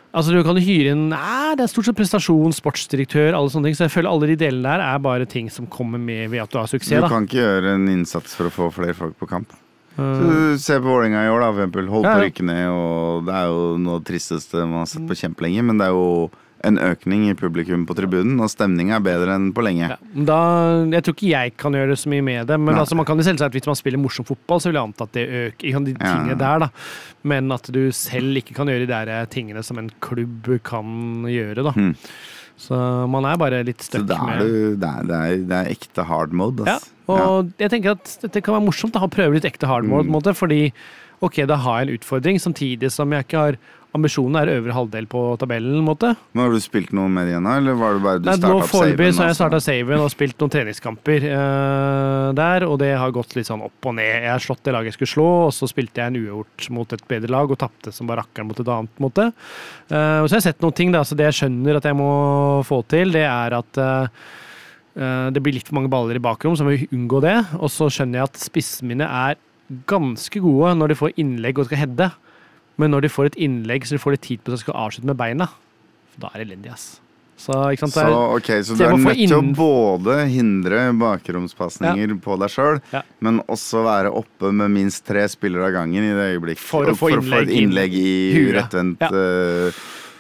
[0.09, 3.77] Altså, du kan hyre inn Nei, det er stort sett prestasjon, sportsdirektør, alle sånne ting.
[3.77, 6.53] Så jeg føler alle de delene der er bare ting som kommer med ved at
[6.53, 6.97] du har suksess.
[6.97, 7.11] Du da.
[7.11, 9.53] kan ikke gjøre en innsats for å få flere folk på kamp.
[9.99, 11.87] Uh, Se på Vålerenga i år, da, eksempel.
[11.91, 14.83] Holdt Ja, på å rykke ned, og det er jo noe av det tristeste man
[14.85, 16.29] har sett på kjempelenge, men det er jo
[16.67, 19.93] en økning i publikum på tribunen, og stemninga er bedre enn på lenge.
[19.93, 19.95] Ja.
[20.27, 20.39] Da,
[20.91, 23.23] jeg tror ikke jeg kan gjøre så mye med det, men altså, man kan jo
[23.23, 26.01] selvsagt hvis man spiller morsom fotball, så vil jeg anta at det øker de Ja.
[26.03, 26.69] tingene der, da.
[27.23, 31.63] Men at du selv ikke kan gjøre de der tingene som en klubb kan gjøre,
[31.63, 31.71] da.
[31.71, 31.95] Hmm.
[32.59, 36.03] Så man er bare litt stuck med du, det, er, det, er, det er ekte
[36.09, 36.65] hard mode.
[36.67, 39.87] Ja, og og jeg tenker at dette kan være morsomt å prøve litt ekte hard
[39.87, 40.35] mode, mm.
[40.37, 40.61] fordi
[41.25, 43.59] ok, da har jeg en utfordring, samtidig som jeg ikke har
[43.97, 46.11] Ambisjonen er øvre halvdel på tabellen, måte.
[46.37, 47.57] Men Har du spilt noe med det igjen, her?
[47.57, 50.43] eller var det bare du starta opp Foreløpig har jeg saven, starta saven og spilt
[50.43, 54.11] noen treningskamper uh, der, og det har gått litt sånn opp og ned.
[54.27, 56.93] Jeg har slått det laget jeg skulle slå, og så spilte jeg en uavgjort mot
[56.93, 59.01] et bedre lag og tapte som bare rakkeren mot et annet.
[59.01, 59.27] måte.
[59.89, 61.97] Uh, og så har jeg sett noen ting, da, så det jeg skjønner at jeg
[61.97, 62.13] må
[62.69, 64.07] få til, det er at eh,
[65.33, 67.37] det blir litt for mange baller i bakrom, så må vi unngå det.
[67.57, 69.39] Og så skjønner jeg at spissene mine er
[69.89, 72.09] ganske gode når de får innlegg og skal heade.
[72.79, 75.09] Men når de får et innlegg så de får litt tid på seg skal avslutte
[75.11, 75.49] med beina,
[76.19, 76.87] da er det elendig, ass.
[77.39, 77.95] Så, ikke sant?
[77.95, 83.01] Er- så så du er nødt til å både hindre bakromspasninger på deg sjøl, Ja.
[83.23, 86.57] men også være oppe med minst tre spillere av gangen i det øyeblikk.
[86.59, 89.07] For å få et innlegg inn innlegg i rettvendt Ja.
[89.07, 89.71] eh,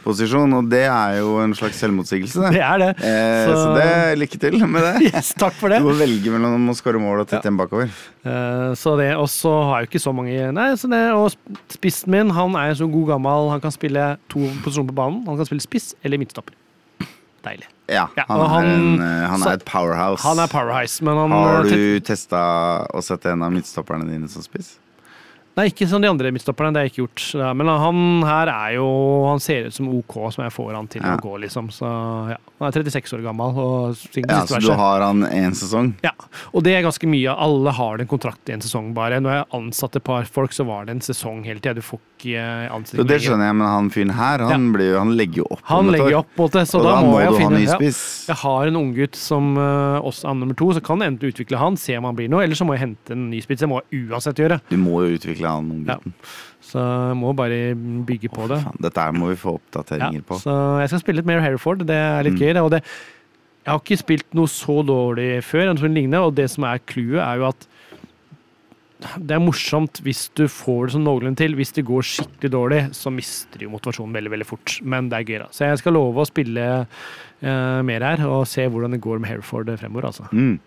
[0.03, 0.53] posisjon.
[0.59, 2.51] Og det er jo en slags selvmotsigelse, det.
[2.57, 2.89] Det er det.
[3.03, 3.57] Eh, så...
[3.59, 4.93] Så- det lykke til med det.
[5.13, 5.79] Yes, takk for det.
[5.83, 7.55] Du må velge mellom å skåre mål og tette Ja.
[7.59, 7.91] bakover.
[8.25, 11.31] Eh, så det, Og så har jeg jo ikke så mange Nei, så det, og
[11.71, 13.49] spissen min han er så god gammel.
[13.53, 15.21] Han kan spille to posisjoner på banen.
[15.29, 16.53] Han kan spille spiss eller midtstopper.
[17.45, 17.69] Deilig.
[17.87, 20.21] Ja, Ja, han, er, en, eh, han er et powerhouse.
[20.27, 22.41] Han er powerhouse, men han Har du testa
[22.93, 24.75] å sette en av midtstopperne dine som spiss?
[25.57, 26.71] Nei, ikke som de andre midtstopperne.
[26.73, 27.23] Det har jeg ikke gjort.
[27.41, 28.87] Ja, Men han her er jo
[29.27, 31.15] Han ser ut som OK som jeg får han til Ja.
[31.17, 31.69] å gå, liksom.
[31.73, 31.87] Så
[32.29, 32.37] ja.
[32.59, 35.93] Han er 36 år gammel og Ja, så du har han én sesong?
[36.03, 36.11] Ja,
[36.53, 37.31] og det er ganske mye.
[37.31, 39.19] Alle har en kontrakt i en sesong bare.
[39.19, 41.75] Når jeg ansatte et par folk, så var det en sesong hele tida.
[41.75, 42.43] Du får ikke
[42.75, 45.63] ansikt det skjønner jeg, men han fyren her, han, blir, han legger jo opp.
[45.69, 47.65] Han legger opp på det, så og da, da må må jeg ha finne ny
[47.65, 47.77] ja.
[48.29, 51.61] Jeg har en unggutt som uh, også er nummer to, så kan jeg enten utvikle
[51.61, 53.63] han, se om han blir noe, eller så må jeg hente en ny spiss.
[53.63, 54.59] Det må jeg uansett gjøre.
[54.69, 56.13] Du må jo utvikle han unggutten.
[56.69, 57.59] Så jeg må bare
[58.05, 58.59] bygge på det.
[58.63, 60.37] Faen, Dette må vi få Ja, oppdateringer på.
[60.43, 61.85] så jeg skal spille litt mer Hereford.
[61.89, 62.39] Det er litt Mm.
[62.43, 62.53] gøy.
[62.53, 62.83] Det, og det,
[63.65, 67.37] jeg har ikke spilt noe så dårlig før, lignende, og det som er clouet, er
[67.41, 67.67] jo at
[69.17, 71.53] det er morsomt hvis du får det som noenlunde til.
[71.55, 74.73] Hvis det går skikkelig dårlig, så mister du motivasjonen veldig veldig fort.
[74.83, 75.47] Men det er gøy, da.
[75.55, 79.29] Så jeg skal love å spille uh, mer her, og se hvordan det går med
[79.31, 80.09] Hereford fremover.
[80.11, 80.27] altså.
[80.33, 80.59] Mm.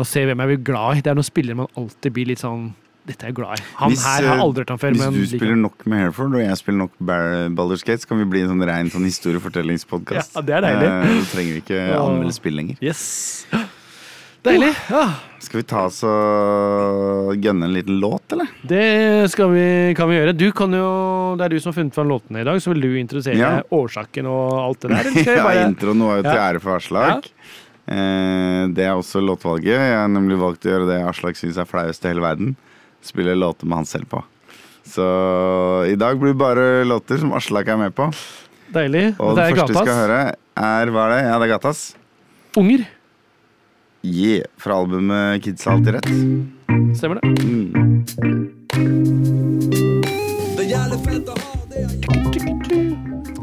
[0.00, 1.04] Og se hvem jeg blir glad i.
[1.04, 2.70] Det er noen spillere man alltid blir litt sånn
[3.04, 3.64] Dette er jeg glad i.
[3.82, 4.94] Han Hvis, her har aldri hørt han før.
[4.96, 8.24] Hvis du spiller nok med Hereford, og jeg spiller nok Baldur's Gate, så kan vi
[8.32, 10.32] bli en sånn rein sånn historiefortellingspodkast.
[10.38, 10.88] Ja, det er deilig.
[10.88, 12.78] Eh, Da trenger vi ikke anmelde spill lenger.
[12.80, 13.02] Yes.
[14.44, 14.72] Deilig.
[14.92, 15.04] Ja.
[15.44, 18.48] Skal vi ta oss og gønne en liten låt, eller?
[18.64, 18.80] Det
[19.52, 20.34] vi, kan vi gjøre.
[20.36, 20.88] Du kan jo,
[21.36, 23.52] Det er du som har funnet fram låtene i dag, så vil du introdusere Ja.
[23.72, 25.10] årsaken og alt det der?
[25.12, 27.28] Vi Ja, bare introen var jo til ære for Aslak.
[27.86, 29.76] Eh, det er også låtvalget.
[29.76, 32.56] Jeg har nemlig valgt å gjøre det Aslak syns er flauest i hele verden.
[33.04, 34.22] Spille låter med han selv på.
[34.84, 35.04] Så
[35.88, 38.08] i dag blir det bare låter som Aslak er med på.
[38.74, 39.14] Deilig.
[39.20, 40.20] Og det det første vi skal høre,
[40.56, 41.22] er Hva er det?
[41.28, 41.84] Ja, det er Gatas.
[42.56, 42.84] Unger.
[44.04, 46.10] Yeah, fra albumet Kids har alltid rett.
[46.98, 47.24] Stemmer det.
[47.44, 48.94] Mm.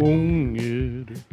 [0.02, 0.31] Unger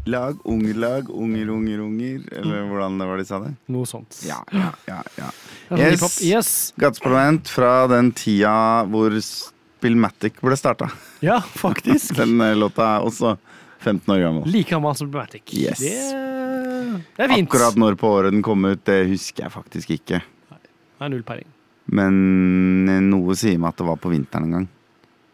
[0.09, 2.21] Lag, ungelag, unger, unger, unger.
[2.33, 3.51] Eller hvordan det var de sa det?
[3.75, 4.23] Noe sånt.
[4.25, 5.03] Ja, ja, ja.
[5.19, 5.29] ja.
[5.77, 6.23] Yes.
[6.25, 6.51] Yes.
[6.81, 10.89] Gateparlament fra den tida hvor Spillmatic ble starta.
[11.21, 12.15] Ja, faktisk.
[12.21, 13.37] Den eh, låta er også
[13.85, 14.49] 15 år gammel.
[14.49, 15.45] Like gammel som Spillmatic.
[15.53, 15.85] Yes.
[15.85, 17.51] Det, det er fint.
[17.51, 20.23] Akkurat når på året den kom ut, det husker jeg faktisk ikke.
[20.55, 21.53] Nei, Det er null peiling.
[21.93, 24.69] Men eh, noe sier meg at det var på vinteren en gang.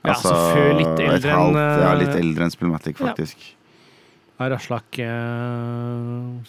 [0.04, 3.14] Ja, så før litt eldre enn, Ja, litt eh, eldre enn Spillmatic, ja.
[4.40, 6.42] Har Aslak uh,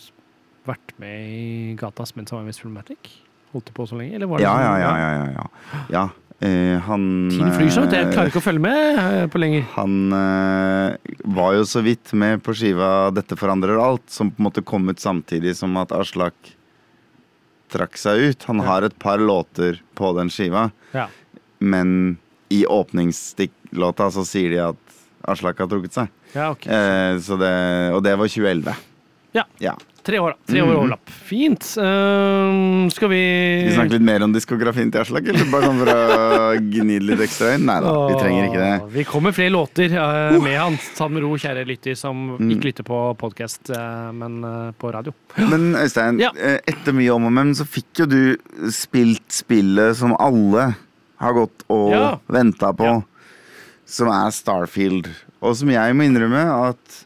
[0.66, 3.12] vært med i Gatas mens han var med i Filmatic?
[3.54, 4.16] Holdt det på så lenge?
[4.18, 4.94] Eller var det Ja, ja, ja.
[4.98, 5.46] ja, ja,
[5.94, 6.06] ja.
[6.44, 7.94] eh, han Tiden flyr så, vet.
[7.96, 9.68] Jeg eh, klarer ikke å følge med eh, på lenger.
[9.78, 14.48] Han eh, var jo så vidt med på skiva 'Dette forandrer alt', som på en
[14.50, 16.34] måte kom ut samtidig som at Aslak
[17.72, 18.44] trakk seg ut.
[18.50, 18.68] Han Ja.
[18.74, 21.08] har et par låter på den skiva, Ja.
[21.60, 22.18] men
[22.50, 24.78] i åpningsstikklåta så sier de at
[25.28, 26.08] Aslak har trukket seg.
[26.36, 26.70] Ja, okay.
[26.72, 27.54] Eh, så det,
[27.96, 28.76] og det var 2011.
[29.36, 29.44] Ja.
[29.60, 29.74] ja.
[30.06, 30.52] Tre år, da.
[30.54, 30.78] Tre år Mhm.
[30.78, 31.10] overlapp.
[31.26, 31.64] Fint.
[31.82, 33.22] Eh, skal vi
[33.66, 37.00] Skal vi snakke litt mer om diskografien til Aslak, eller bare sånn for å gni
[37.02, 37.66] litt ekstra inn?
[37.66, 38.94] Nei da, vi trenger ikke det.
[38.94, 40.78] Vi kommer flere låter uh, med han.
[40.96, 42.52] Ta med ro, kjære lytter som Mm.
[42.54, 43.70] ikke lytter på podkast,
[44.14, 45.12] men eh, på radio.
[45.50, 46.30] Men Øystein, Ja.
[46.38, 48.38] eh, etter mye om og men så fikk jo du
[48.70, 50.76] spilt spillet som alle
[51.20, 52.20] har gått og Ja.
[52.30, 53.02] venta på, Ja.
[53.86, 55.10] som er Starfield.
[55.46, 57.02] Og som jeg må innrømme at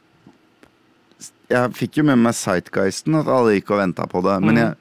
[1.49, 4.35] jeg fikk jo med meg Sightgeisten, at alle gikk og venta på det.
[4.45, 4.61] Men Mm.
[4.61, 4.75] jeg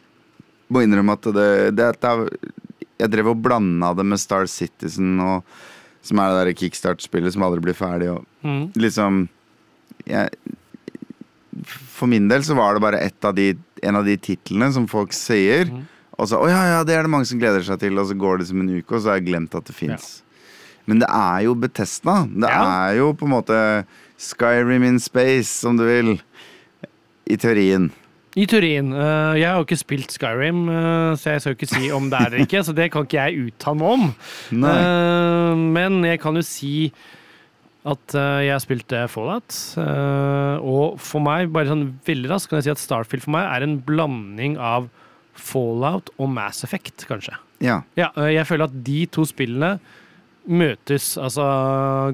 [0.71, 2.38] må innrømme at det, det, det
[2.99, 5.44] Jeg drev og blanda det med Star Citizen, og,
[6.03, 8.11] som er det der kickstart-spillet som aldri blir ferdig.
[8.14, 8.73] Og Mm.
[8.77, 9.29] liksom
[10.07, 10.29] jeg,
[11.66, 15.12] For min del så var det bare av de, en av de titlene som folk
[15.12, 15.64] sier.
[15.66, 15.87] Mm.
[16.18, 18.14] Og så, å ja, ja, det er det mange som gleder seg til, og så
[18.18, 20.23] går det som en uke, og så har jeg glemt at det fins.
[20.88, 22.22] Men det er jo Betesta.
[22.27, 22.62] Det Ja.
[22.88, 23.59] er jo på en måte
[24.18, 26.14] Skyrim in space, som du vil.
[27.29, 27.90] I teorien.
[28.38, 28.92] I teorien.
[28.94, 32.09] eh, jeg har jo ikke spilt Skyrim, eh, så jeg skal jo ikke si om
[32.09, 32.62] det er eller ikke.
[32.64, 34.14] Så det kan ikke jeg uttale meg om.
[34.53, 34.74] Nei.
[34.79, 36.92] Eh, men jeg kan jo si
[37.88, 39.53] at jeg har spilt eh, Fallout.
[40.62, 43.62] og for meg, bare sånn veldig raskt, kan jeg si at Starfield for meg er
[43.66, 44.88] en blanding av
[45.38, 47.37] Fallout og Mass Effect, kanskje.
[47.61, 47.83] Ja.
[47.96, 49.79] Ja, jeg føler at de to spillene
[50.49, 51.45] møtes altså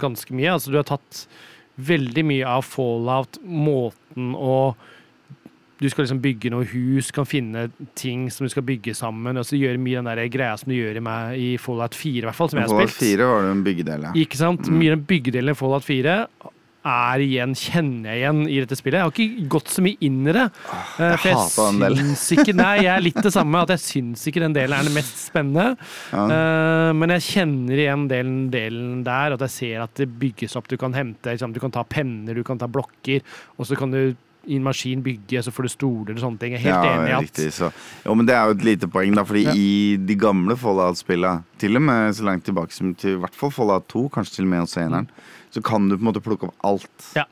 [0.03, 0.57] ganske mye.
[0.57, 1.25] Altså du har tatt
[1.75, 4.75] veldig mye av Fallout, måten å
[5.83, 7.67] du skal liksom bygge noe hus, kan finne
[7.99, 9.37] ting som du skal bygge sammen.
[9.37, 12.23] og så gjøre mye den der greia som du gjør i, meg, i Fallout 4,
[12.23, 12.95] i hvert fall, som jeg har spilt.
[12.95, 14.13] Fallout 4 var det en byggedel, ja.
[14.23, 14.71] Ikke sant?
[14.71, 16.15] Mye av den byggedelen i Fallout 4
[16.85, 18.99] er igjen, kjenner jeg igjen i dette spillet.
[19.01, 20.45] Jeg har ikke gått så mye inn i det.
[20.45, 21.97] eh, jeg for jeg hater del.
[22.37, 24.97] ikke Nei, jeg er litt det samme, at jeg syns ikke den delen er den
[24.99, 25.71] mest spennende.
[26.13, 26.27] Ja.
[26.29, 30.69] Eh, men jeg kjenner igjen delen, delen der, at jeg ser at det bygges opp.
[30.69, 33.25] Du kan hente, liksom, du kan ta penner, du kan ta blokker,
[33.57, 36.53] og så kan du i en maskin bygge, så får du stoler og sånne ting.
[36.53, 37.71] Jeg er helt ja, enig i at riktig, så.
[38.05, 39.55] Jo, men det er jo et lite poeng, da, fordi Ja.
[39.57, 43.51] i de gamle Fallout-spillene, til og med så langt tilbake som til i hvert fall
[43.57, 45.09] Fallout 2, kanskje til og med også eneren,
[45.55, 47.09] så kan du på en måte plukke opp alt.
[47.15, 47.25] Ja.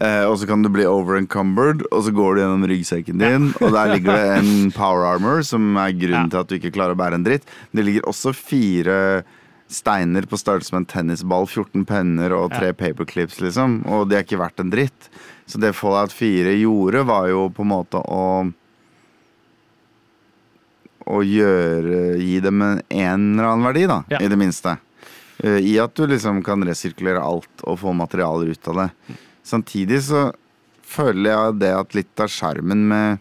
[0.00, 3.74] Eh, og så kan du bli overencumbered, og så går du gjennom ryggsekken din, og
[3.74, 6.32] der ligger det en power armor, som er grunnen Ja.
[6.32, 7.46] til at du ikke klarer å bære en dritt.
[7.74, 8.98] Det ligger også fire
[9.70, 12.76] steiner på størrelse med en tennisball, 14 penner og tre Ja.
[12.78, 13.80] paperclips, liksom.
[13.86, 15.08] Og det er ikke verdt en dritt.
[15.46, 18.52] Så det Fallout 4 gjorde, var jo på en måte å
[21.04, 23.98] Å gjøre Gi dem en, en eller annen verdi, da.
[24.08, 24.20] Ja.
[24.24, 24.78] I det minste.
[25.42, 28.88] Eh, I at du liksom kan resirkulere alt og få materialer ut av det.
[29.44, 30.28] Samtidig så
[30.84, 33.18] føler jeg det at litt av skjermen med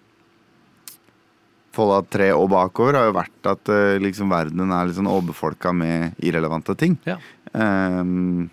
[1.74, 5.72] Fallout 3 og bakover har jo vært at eh, liksom verdenen er litt sånn overbefolka
[5.74, 7.00] med irrelevante ting.
[7.08, 7.16] Ja.
[7.54, 8.50] Um,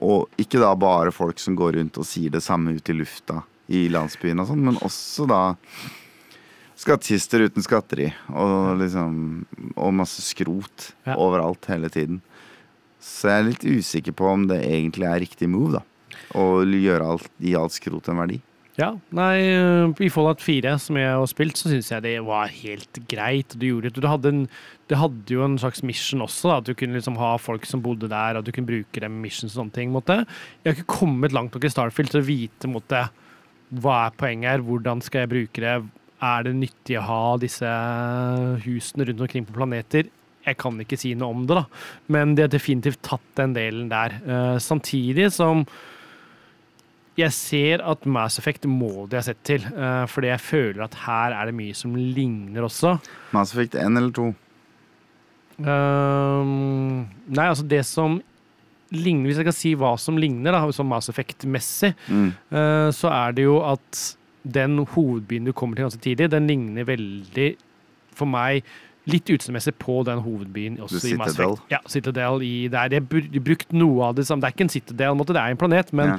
[0.00, 3.42] og ikke da bare folk som går rundt og sier det samme ut i lufta
[3.68, 5.42] i landsbyen og sånn, men også da
[6.80, 9.18] skattkister uten skatteri og liksom
[9.76, 11.16] Og masse skrot Ja.
[11.20, 12.22] overalt hele tiden.
[13.00, 15.84] Så jeg er litt usikker på om det egentlig er riktig move, da.
[16.36, 18.38] Å gjøre alt, gi alt skrot en verdi.
[18.78, 22.52] Ja, nei, øh, I Fallout 4, som jeg har spilt, så syns jeg det var
[22.54, 23.56] helt greit.
[23.58, 24.00] Du, gjorde, det.
[24.00, 24.44] du hadde, en,
[24.88, 27.82] du hadde jo en slags mission også, da, at du kunne liksom ha folk som
[27.84, 29.92] bodde der, og du kunne bruke dem i missions og sånne ting.
[29.92, 30.22] Måtte.
[30.62, 33.02] Jeg har ikke kommet langt nok i Starfield til å vite måtte,
[33.82, 35.74] hva er poenget her, hvordan skal jeg bruke det,
[36.20, 37.68] er det nyttig å ha disse
[38.64, 40.08] husene rundt omkring på planeter?
[40.50, 41.64] Jeg kan ikke si noe om det, da,
[42.12, 44.18] men de har definitivt tatt den delen der.
[44.26, 45.64] Uh, samtidig som
[47.18, 50.94] jeg ser at Mass Effect må de ha sett til, Uh, fordi jeg føler at
[51.06, 52.94] her er det mye som ligner også.
[53.36, 54.28] Mass Effect 1 eller 2?
[55.60, 58.18] Uh, nei, altså det som
[58.90, 62.30] ligner Hvis jeg kan si hva som ligner, da, som Mass Effect-messig, Mm.
[62.50, 64.00] uh, så er det jo at
[64.42, 67.50] den hovedbyen du kommer til ganske tidlig, den ligner veldig,
[68.16, 68.64] for meg,
[69.06, 71.62] litt utseendemessig på den hovedbyen også i Mass Effect.
[71.70, 72.88] Ja, Citadel i der.
[72.88, 74.40] De har brukt noe av det samme.
[74.42, 76.18] Det er ikke en Citadel, måte, det er en planet, men Ja.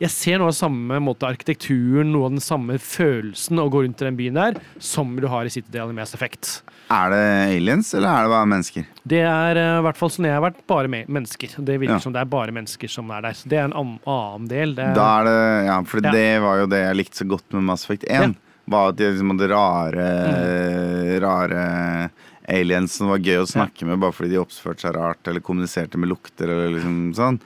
[0.00, 4.00] jeg ser noe av samme måte arkitekturen, noe av den samme følelsen å gå rundt
[4.00, 6.62] i den byen der, som du har i Citadel i Mass Effect.
[6.90, 8.86] Er det aliens, eller er det bare mennesker?
[9.06, 11.48] Det er eh, i hvert fall sånn jeg har vært, bare me mennesker.
[11.64, 11.98] Det virker Ja.
[11.98, 13.30] som det er bare mennesker som er der.
[13.32, 14.70] Så det er en annen del.
[14.78, 16.10] Er, Da er det, ja, for Ja.
[16.10, 18.34] det var jo det jeg likte så godt med Mass Effect 1.
[18.70, 21.20] Var at de liksom hadde rare, Mm.
[21.24, 22.10] rare
[22.48, 25.98] aliens som var gøy å snakke med bare fordi de oppførte seg rart eller kommuniserte
[25.98, 27.40] med lukter eller liksom sånn.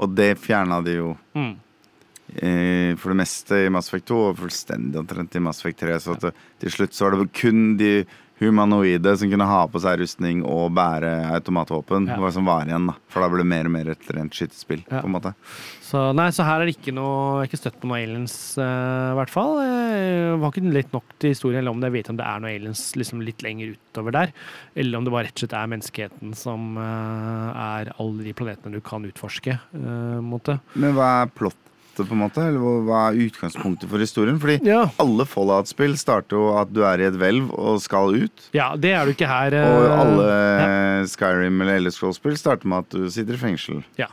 [0.00, 1.52] Og det fjerna de jo mm.
[2.36, 6.00] Eh, for det meste i Mass Effect 2 og fullstendig omtrent i Mass Effect 3.
[6.02, 7.94] Så at det, til slutt så var det kun de
[8.42, 12.18] humanoide som kunne ha på seg rustning og bære automatvåpen, Ja.
[12.18, 12.88] var som var igjen.
[12.88, 14.82] da For da ble det mer og mer et rent skytespill.
[14.90, 15.00] Ja.
[15.00, 15.34] på en måte
[15.80, 18.58] Så, nei, så her er det ikke noe Jeg har ikke støtt på noen aliens,
[18.58, 19.60] eh, i hvert fall.
[19.62, 22.56] Jeg var ikke litt nok til historien, eller om jeg vet om det er noen
[22.56, 24.32] aliens liksom litt lenger utover der.
[24.74, 28.72] Eller om det bare rett og slett er menneskeheten som uh, er alle de planetene
[28.74, 29.60] du kan utforske.
[29.72, 30.58] Uh, måte.
[30.74, 31.30] Men hva er
[31.94, 32.42] plottet, på en måte?
[32.48, 34.38] Eller hva- er utgangspunktet for historien?
[34.38, 34.90] Fordi Ja.
[34.98, 38.50] alle Fallout-spill starter jo at du er i et hvelv og skal ut.
[38.52, 39.54] ja, det er du ikke her.
[39.54, 43.84] eh, Og alle Skyrim eller Elder Scrolls-spill starter med at du sitter i fengsel.
[43.98, 44.06] Ja.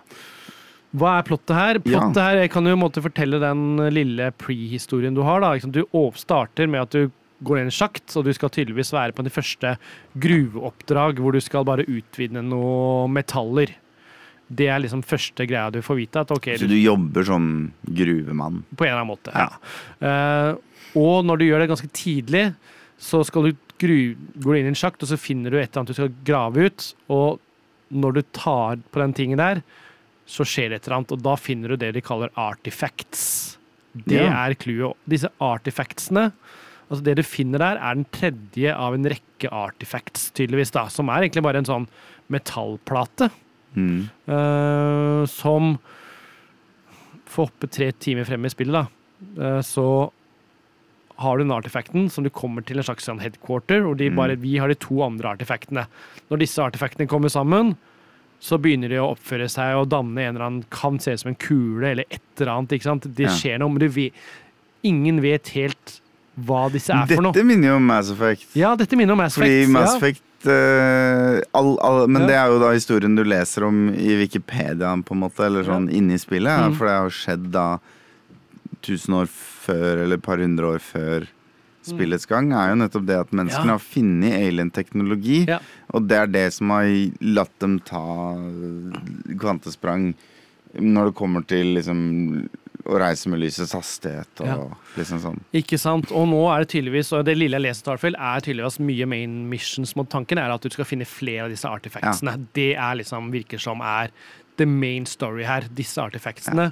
[0.95, 1.73] Hva er plottet her?
[1.85, 1.99] Ja.
[1.99, 5.39] Plottet her, Jeg kan jo en måte fortelle den lille prehistorien du har.
[5.39, 5.57] da.
[5.57, 7.11] Du starter med at du
[7.43, 9.77] går ned i en sjakt, og du skal tydeligvis være på de første
[10.19, 13.71] gruveoppdrag hvor du skal bare utvinne noen metaller.
[14.51, 16.23] Det er liksom første greia du får vite.
[16.25, 17.45] at okay, Så du jobber som
[17.87, 18.63] gruvemann?
[18.75, 19.31] På en eller annen måte.
[19.35, 19.49] Ja.
[20.01, 22.45] Uh, og når du gjør det ganske tidlig,
[22.99, 23.95] så skal du gru,
[24.43, 26.11] går du inn i en sjakt, og så finner du et eller annet du skal
[26.27, 26.89] grave ut.
[27.09, 27.39] Og
[27.91, 29.63] når du tar på den tingen der,
[30.29, 33.57] så skjer det et eller annet, og da finner du det de kaller artifacts.
[33.93, 34.47] Det Ja.
[34.47, 34.95] er clouet.
[35.07, 36.31] Disse artifactsene
[36.91, 41.07] Altså Det du finner der, er den tredje av en rekke artifacts, tydeligvis, da, som
[41.07, 41.87] er egentlig bare en sånn
[42.27, 43.29] metallplate.
[43.75, 44.09] Mm.
[44.27, 45.77] Uh, som
[47.31, 48.87] får hoppe tre timer frem i spillet, da.
[49.39, 49.85] uh, så
[51.21, 54.15] har du den artefakten som du kommer til en slags sånn headquarter, og Mm.
[54.15, 55.85] bare, vi har de to andre artefaktene.
[56.31, 57.75] Når disse artefaktene kommer sammen,
[58.41, 61.29] så begynner de å oppføre seg og danne en eller annen Kan se ut som
[61.29, 62.69] en kule eller et eller annet.
[62.73, 63.03] ikke sant?
[63.15, 63.29] Det Ja.
[63.29, 64.13] skjer noe, men du vet,
[64.83, 66.01] ingen vet helt
[66.39, 67.33] hva disse er for noe.
[67.33, 68.55] Dette minner jo om Mass Effect.
[68.55, 69.69] Ja, dette minner om Mass Fordi Effect.
[69.71, 69.99] Mass ja.
[70.41, 72.27] Effect uh, all, all, Men Ja.
[72.27, 75.89] det er jo da historien du leser om i Wikipedia, på en måte, eller sånn
[75.91, 76.71] inni spillet.
[76.71, 76.75] Mm.
[76.77, 77.79] For det har skjedd da
[78.81, 81.27] tusen år før, eller et par hundre år før
[81.83, 83.67] spillets gang, er jo nettopp det at menneskene Mm.
[83.67, 83.77] Ja.
[83.77, 85.47] har funnet alien-teknologi.
[85.47, 85.59] Ja.
[85.93, 86.85] Og det er det som har
[87.21, 88.35] latt dem ta
[89.37, 90.13] kvantesprang
[90.79, 92.49] når det kommer til liksom
[92.85, 94.67] å reise med lysets hastighet og Ja.
[94.97, 95.39] liksom sånn.
[95.53, 96.11] Ikke sant?
[96.11, 99.49] Og nå er det tydeligvis, og det lille jeg leser, Starfield, er tydeligvis mye main
[99.49, 102.47] missions mot tanken er at du skal finne flere av disse artefactsene.
[102.53, 104.09] Det er liksom, virker som er
[104.57, 106.71] the main story her, disse artifactsene.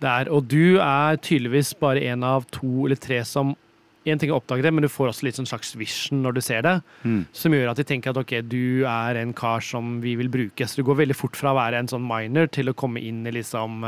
[0.00, 3.54] Der, og du er tydeligvis bare en av to eller tre som
[4.04, 6.34] en ting er å oppdage det, men du får også litt sånn slags vision når
[6.34, 7.24] du ser det, Mm.
[7.32, 10.66] som gjør at de tenker at ok, du er en kar som vi vil bruke.
[10.66, 13.24] Så du går veldig fort fra å være en sånn miner til å komme inn
[13.24, 13.84] i liksom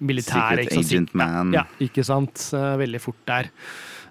[0.00, 0.58] militæret.
[0.58, 0.92] Secret ikke sant?
[0.92, 1.52] Agent Man.
[1.56, 2.50] Ja, ikke sant.
[2.54, 3.50] Eh, veldig fort der.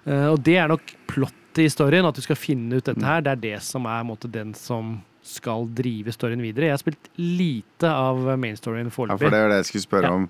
[0.06, 2.94] Eh, og det er nok plottet i storyen, at du skal finne ut Mm.
[2.94, 3.20] dette her.
[3.22, 6.66] Det er det som er måte, den som skal drive storyen videre.
[6.66, 10.28] Jeg har spilt lite av mainstoryen Ja, for det er det jeg skulle spørre Ja.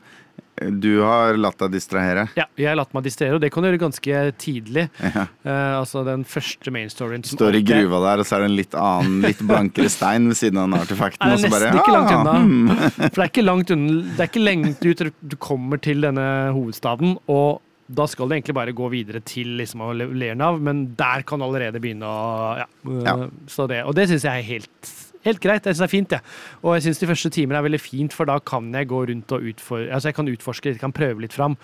[0.56, 2.22] Du har latt deg distrahere.
[2.38, 4.86] Ja, jeg har latt meg distrahere, og det kan du gjøre ganske tidlig.
[5.04, 5.26] Ja.
[5.44, 7.24] Uh, altså den første main storyen.
[7.28, 10.30] som Står i gruva der, og så er det en litt annen, litt blankere stein
[10.30, 11.20] ved siden av den artefakten.
[11.20, 12.34] Det Er nesten bare, ikke langt ah, unna.
[12.40, 12.96] hmm.
[13.04, 16.26] For det er ikke langt unna Det er ikke lenge ut du kommer til denne
[16.56, 21.38] hovedstaden, og da skal du egentlig bare gå videre til liksom Lernav, men der kan
[21.38, 22.66] du allerede begynne å Ja.
[23.04, 23.16] Ja.
[23.46, 24.94] Så det, og det syns jeg er helt
[25.26, 25.64] Helt greit.
[25.66, 26.20] Jeg synes det er fint, jeg.
[26.62, 29.32] Og jeg syns de første timene er veldig fint, for da kan jeg gå rundt
[29.34, 31.56] og utfor, altså jeg kan utforske litt, kan prøve litt fram.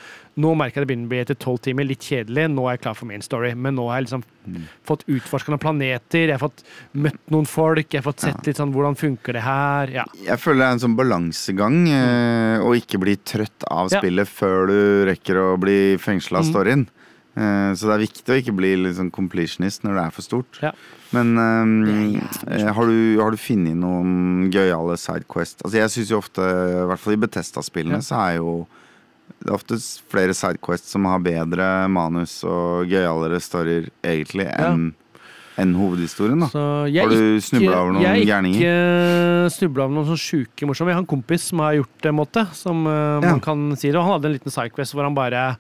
[0.43, 2.49] Nå merker jeg det begynner å bli etter tolv timer litt kjedelig.
[2.51, 4.63] Nå er jeg klar for main story, men nå har jeg liksom Mm.
[4.85, 6.65] fått utforska noen planeter, jeg har fått
[6.99, 9.87] møtt noen folk, jeg har fått sett litt sånn hvordan funker det her.
[9.95, 10.05] Ja.
[10.27, 14.01] Jeg føler det er en sånn balansegang eh, å ikke bli trøtt av Ja.
[14.01, 16.51] spillet før du rekker å bli fengsla av Mhm.
[16.53, 16.81] storyen.
[16.89, 17.02] Eh,
[17.35, 20.59] så det er viktig å ikke bli litt sånn completionist når det er for stort.
[20.61, 20.73] Ja.
[21.17, 21.73] Men um,
[22.49, 25.65] eh, har, du, har du funnet noen gøyale sidequest?
[25.65, 28.07] Altså jeg syns jo ofte, i hvert fall i Betesta-spillene, Ja.
[28.07, 28.55] så er jo
[29.43, 29.79] det er ofte
[30.13, 34.93] flere sidequests som har bedre manus og gøyalere storyer, egentlig, enn
[35.61, 36.41] enn hovedhistorien.
[36.41, 38.63] da Har du snubla over noen jeg gærninger?
[38.63, 40.93] Jeg ikke snubla over noen sånn sjuke morsomme.
[40.93, 43.33] Jeg har en kompis som har gjort det, måte, som eh, Ja.
[43.35, 43.97] man kan si det.
[43.99, 45.57] Og han hadde en liten sidequest hvor han bare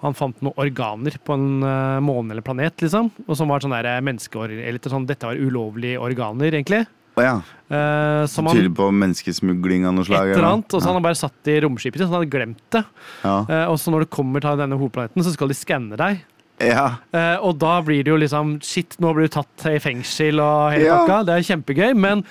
[0.00, 3.10] han fant noen organer på en eh, måne eller planet, liksom.
[3.26, 4.52] Og som var sånn der menneskeor...
[4.56, 6.86] Eller sånn, dette var ulovlige organer, egentlig.
[7.18, 7.36] Oh, ja.
[7.70, 10.32] Uh, som han Tyder på menneskesmugling av noe et slag?
[10.32, 10.94] eller annet, og så ja.
[10.96, 12.82] han bare satt i romskipet sitt, så han hadde glemt det.
[13.24, 13.34] Ja.
[13.44, 16.22] Uh, og så når du kommer til denne hovedplaneten, så skal de skanne deg.
[16.64, 16.86] ja.
[17.14, 20.72] Uh, og da blir det jo liksom Shit, nå blir du tatt i fengsel og
[20.74, 21.02] hele Ja.
[21.02, 21.20] pakka.
[21.28, 21.92] Det er kjempegøy.
[21.96, 22.24] Men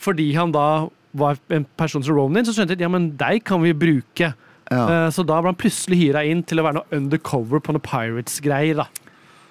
[0.00, 3.42] fordi han da var en person som Ronin, så skjønte jeg at ja, men deg
[3.44, 4.32] kan vi bruke.
[4.70, 4.82] Ja.
[5.06, 7.82] Eh, så da ble han plutselig hyra inn til å være noe undercover på noe
[7.84, 8.76] Pirates-greier.
[8.84, 8.88] da.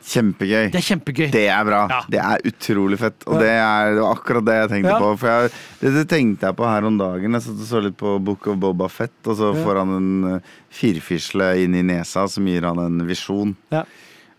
[0.10, 0.69] Kjempegøy.
[0.71, 1.25] Det er kjempegøy.
[1.34, 1.79] Det er bra.
[1.91, 1.97] Ja.
[2.10, 3.25] Det er utrolig fett.
[3.27, 4.99] Og det er det var akkurat det jeg tenkte Ja.
[5.03, 5.10] på.
[5.19, 5.51] For jeg,
[5.82, 7.34] det, tenkte jeg på her om dagen.
[7.36, 9.63] Jeg satt og så litt på Book of Boba Fett, og så Ja.
[9.65, 10.39] får han en uh,
[10.71, 13.55] firfisle inn i nesa som gir han en visjon.
[13.71, 13.84] Ja.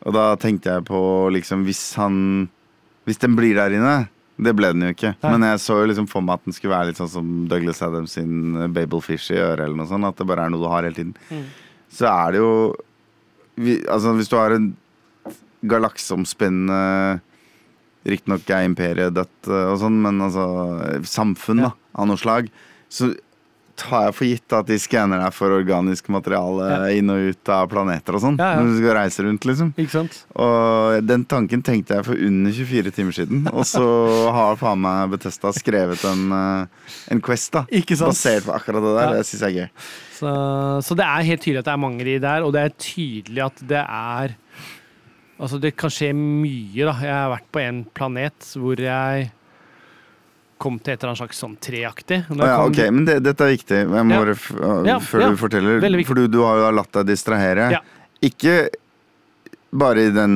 [0.06, 2.48] Og da tenkte jeg på liksom Hvis han
[3.04, 4.08] Hvis den blir der inne
[4.40, 5.12] det ble den jo ikke.
[5.20, 5.32] Nei.
[5.34, 7.82] Men jeg så jo liksom for meg at den skulle være litt sånn som Douglas
[7.84, 9.64] Adams sin uh, Babelfish i øret.
[9.66, 11.16] eller noe sånt At det bare er noe du har hele tiden.
[11.28, 11.48] Mm.
[11.92, 12.52] Så er det jo
[13.92, 14.70] Altså Hvis du har en
[15.68, 17.20] galakseomspennende
[18.08, 20.44] Riktignok er imperiet dødt uh, og sånn, men altså
[21.04, 22.48] samfunn da, av noe slag.
[22.88, 23.10] Så
[23.80, 26.78] tar jeg for gitt at de skanner deg for organisk materiale Ja.
[27.00, 28.36] inn og ut av planeter og sånn.
[28.40, 28.60] Ja, ja.
[28.60, 29.72] Når du skal reise rundt, liksom.
[29.80, 30.18] Ikke sant?
[30.36, 33.48] Og den tanken tenkte jeg for under 24 timer siden.
[33.52, 33.82] Og så
[34.36, 36.30] har faen meg Betesta skrevet en,
[37.10, 38.12] en Quest da Ikke sant?
[38.14, 39.16] basert på akkurat det der.
[39.18, 39.88] Det syns jeg er gøy.
[40.20, 40.30] Så,
[40.84, 43.46] så det er helt tydelig at det er mange de der, og det er tydelig
[43.46, 44.36] at det er
[45.40, 46.92] Altså, det kan skje mye, da.
[47.00, 49.30] Jeg har vært på en planet hvor jeg
[50.60, 52.20] kom til et eller annet slags sånn treaktig.
[52.30, 53.80] Å ja, ok, Men det, dette er viktig.
[53.86, 54.36] Jeg må bare
[54.88, 55.30] Ja, før ja.
[55.32, 55.88] du forteller.
[56.08, 57.70] For du, du har jo latt deg distrahere.
[57.78, 57.82] Ja.
[58.24, 58.54] Ikke
[59.70, 60.34] bare i den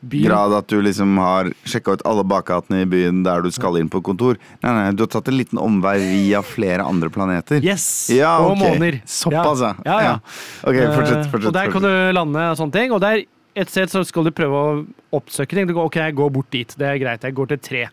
[0.00, 0.28] Byen.
[0.28, 3.88] grad at du liksom har sjekka ut alle bakgatene i byen der du skal inn
[3.90, 4.36] på kontor.
[4.62, 7.58] Nei, nei, du har tatt en liten omvei via flere andre planeter.
[7.66, 8.06] Yes!
[8.14, 8.62] Ja, Og ok.
[8.62, 9.00] måner.
[9.10, 9.72] Såpass, ja.
[9.84, 9.98] ja.
[10.06, 10.14] ja.
[10.62, 11.18] Ok, fortsett.
[11.24, 12.94] Eh, fortsett, og der kan du lande og sånne ting.
[12.94, 13.24] Og der
[13.58, 14.72] et sted så skal du prøve å
[15.18, 15.66] oppsøke ting.
[15.66, 16.78] Du går, ok, jeg går bort dit.
[16.78, 17.26] Det er greit.
[17.26, 17.84] Jeg går til tre.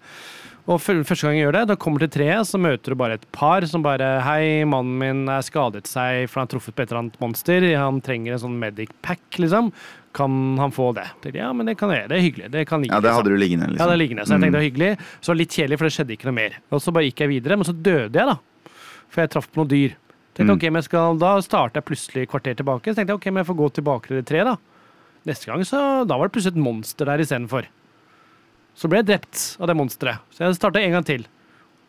[0.66, 3.26] Og første gang jeg gjør det, da kommer til treet, så møter du bare et
[3.36, 6.89] par som bare Hei, mannen min er skadet seg for han har truffet på et
[6.89, 7.68] eller annet monster.
[7.78, 9.70] Han trenger en sånn medic pack, liksom.
[10.16, 11.03] Kan han få det?
[11.22, 12.07] Tenkte, ja, men det kan jeg.
[12.09, 12.49] Det er hyggelig.
[12.55, 12.95] Det kan ligge.
[12.95, 13.20] Ja, det liksom.
[13.20, 13.78] hadde du liggende, Liksom.
[13.78, 13.91] Ja, liksom.
[13.91, 14.89] det er liggende, så jeg tenkte det var hyggelig.
[15.28, 16.57] Så litt kjedelig, for det skjedde ikke noe mer.
[16.74, 18.72] Og så bare gikk jeg videre, men så døde jeg, da.
[19.13, 19.93] For jeg traff på noen dyr.
[20.36, 20.55] Tenkte, Mm.
[20.57, 22.89] ok, men jeg skal, Da startet jeg plutselig et kvarter tilbake.
[22.89, 24.57] Så tenkte jeg ok, men jeg får gå tilbake til det treet, da.
[25.30, 27.68] Neste gang så Da var det plutselig et monster der istedenfor.
[28.76, 30.19] Så ble jeg drept av det monsteret.
[30.36, 31.26] Så jeg starta en gang til.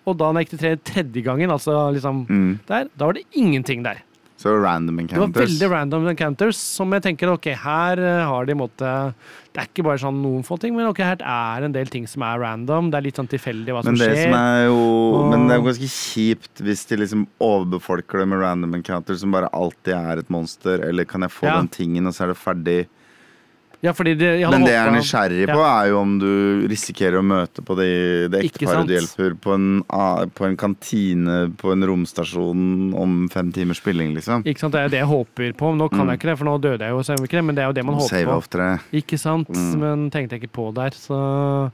[0.06, 2.60] Og da når jeg gikk til tredje, tredje gangen, altså liksom Mm.
[2.68, 4.02] der, da var det ingenting der.
[4.38, 5.32] Så random encounters.
[5.32, 9.14] Det var veldig random encounters som jeg tenker ok, her eh, har de måte
[9.56, 12.06] Det er ikke bare sånn noen få ting, men ok, her er en del ting
[12.06, 12.90] som er random.
[12.90, 14.24] Det er litt sånn tilfeldig hva som Men det skjer.
[14.24, 18.28] som er jo Og- Men det er jo ganske kjipt hvis de liksom overbefolker det
[18.28, 21.56] med random encounters som bare alltid er et monster, eller kan jeg få Ja.
[21.56, 22.86] den tingen, og så er det ferdig.
[23.84, 24.16] Ja, det,
[24.50, 28.30] Men det jeg er nysgjerrig på, er jo om du risikerer å møte på det,
[28.32, 29.66] det ekteparet du hjelper, på en,
[30.34, 34.42] på en kantine på en romstasjon om fem timers spilling, liksom.
[34.48, 35.74] Ikke sant, Det er det jeg håper på.
[35.76, 36.08] Nå kan Mm.
[36.10, 37.66] jeg ikke det, for nå døde jeg jo, så jeg ikke det, men det er
[37.68, 38.98] jo det man håper Save på.
[39.02, 39.78] Ikke sant, Mm.
[39.78, 40.90] men tenkte jeg ikke på der.
[40.96, 41.70] Så,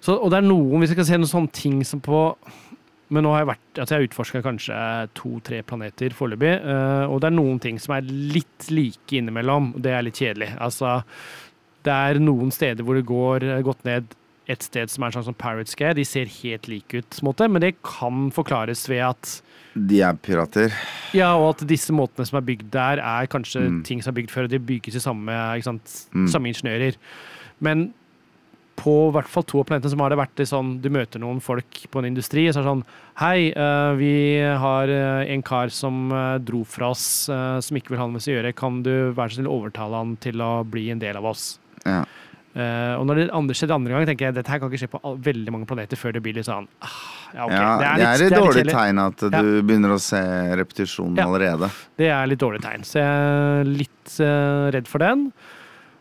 [0.00, 2.36] så, og det er noen, hvis jeg kan se noen sånne ting som på
[3.10, 4.78] Men nå har jeg vært, altså jeg har utforska kanskje
[5.16, 9.70] to-tre planeter foreløpig, eh, og det er noen ting som er litt like innimellom.
[9.80, 10.50] Det er litt kjedelig.
[10.60, 11.02] Altså,
[11.88, 14.14] det er noen steder hvor det går gått ned
[14.48, 15.94] et sted som er sånn som Pirate Scare.
[15.96, 19.42] De ser helt like ut, måte, men det kan forklares ved at
[19.76, 20.72] De er pirater.
[21.14, 23.82] ja, og at disse måtene som er bygd der, er kanskje Mm.
[23.84, 26.26] ting som er bygd før, og de bygges i samme, Mm.
[26.28, 26.96] samme ingeniører.
[27.60, 27.92] Men
[28.78, 31.18] på i hvert fall to av planetene som har det vært litt sånn Du møter
[31.22, 32.84] noen folk på en industri og så er det sånn
[33.18, 34.12] Hei, eh, vi
[34.62, 38.22] har eh, en kar som eh, dro fra oss, som ikke vil ha noe med
[38.22, 38.52] oss å gjøre.
[38.54, 41.48] Kan du være så snill overtale han til å bli en del av oss?
[41.82, 42.04] Ja.
[42.98, 45.12] Og når det andre skjedde andre gang, tenker jeg dette her kan ikke skje på
[45.26, 46.94] veldig mange planeter før det blir litt sånn ah,
[47.36, 47.52] Ja, ok.
[47.52, 49.42] ja, det er det er et det er dårlig litt, tegn at Ja.
[49.44, 50.22] du begynner å se
[50.62, 51.26] repetisjonen Ja.
[51.28, 51.68] allerede.
[52.00, 55.28] Det er litt dårlig tegn, så jeg er litt uh, redd for den.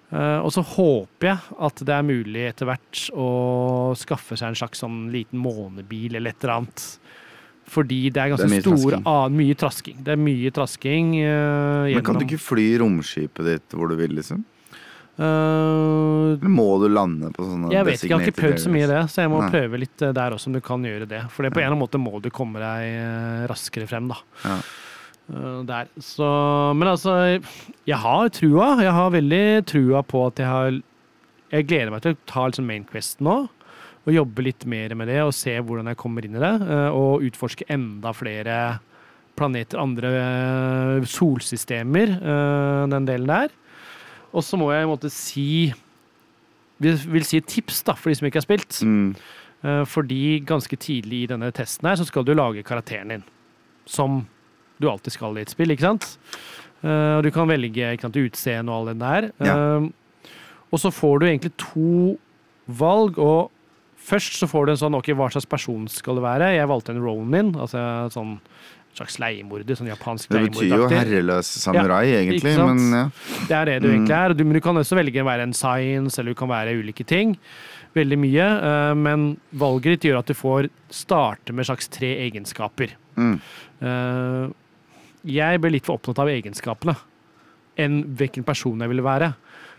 [0.07, 3.27] Eh, og så håper jeg at det er mulig etter hvert å
[3.99, 6.85] skaffe seg en slags sånn liten månebil eller et eller annet.
[7.67, 9.07] Fordi det er ganske Det er mye store trasking.
[9.11, 9.97] ah, Mye trasking.
[10.05, 14.15] Det er mye trasking Uh, Men kan du ikke fly romskipet ditt hvor du vil,
[14.15, 14.45] liksom?
[15.17, 18.71] Uh, Eller må du lande på sånne Jeg vet ikke, jeg har ikke prøvd så
[18.71, 19.49] mye i det, så jeg må Nei.
[19.51, 21.23] prøve litt der også om du kan gjøre det.
[21.33, 24.21] For det på en eller annen måte må du komme deg raskere frem, da.
[24.45, 24.59] Ja.
[25.29, 25.87] Eh, Der.
[25.99, 26.27] Så
[26.75, 27.41] Men altså,
[27.87, 28.77] jeg har trua.
[28.81, 30.81] Jeg har veldig trua på at jeg har
[31.51, 33.47] Jeg gleder meg til å ta liksom Main Quest nå.
[34.07, 36.61] Og jobbe litt mer med det og se hvordan jeg kommer inn i det.
[36.61, 38.79] eh, Og utforske enda flere
[39.37, 42.15] planeter, andre eh, solsystemer,
[42.89, 43.49] den delen der.
[44.33, 45.73] Og så må jeg i en måte si
[46.81, 48.79] vil, si tips da, for de som ikke har spilt.
[48.83, 49.15] Mm.
[49.89, 53.23] Fordi ganske tidlig i denne testen her, så skal du lage karakteren din.
[53.85, 54.25] Som
[54.79, 56.17] du alltid skal i et spill, ikke sant?
[56.83, 59.31] Eh, Og du kan velge ikke sant, utseende og all den der.
[59.41, 59.89] Eh,
[60.71, 62.17] Og så får du egentlig to
[62.67, 63.49] valg, og
[63.97, 66.49] først så får du en sånn OK, hva slags person skal det være?
[66.57, 67.79] Jeg valgte en Ronin, altså
[68.11, 68.39] sånn
[68.97, 72.81] slags leiemorder, sånn japansk Det betyr jo herreløs samurai, egentlig, ikke sant?
[72.81, 73.45] men ja.
[73.47, 73.93] Det er det du Mm.
[73.95, 74.33] egentlig er.
[74.33, 77.05] Du, men du kan også velge å være en science, eller du kan være ulike
[77.05, 77.37] ting.
[77.95, 78.47] Veldig mye.
[78.61, 82.89] Uh, Men valget ditt gjør at du får starte med slags tre egenskaper.
[83.15, 83.39] Mm.
[83.81, 84.49] Eh,
[85.27, 86.95] Jeg ble litt for opptatt av egenskapene
[87.77, 89.33] enn hvilken person jeg ville være.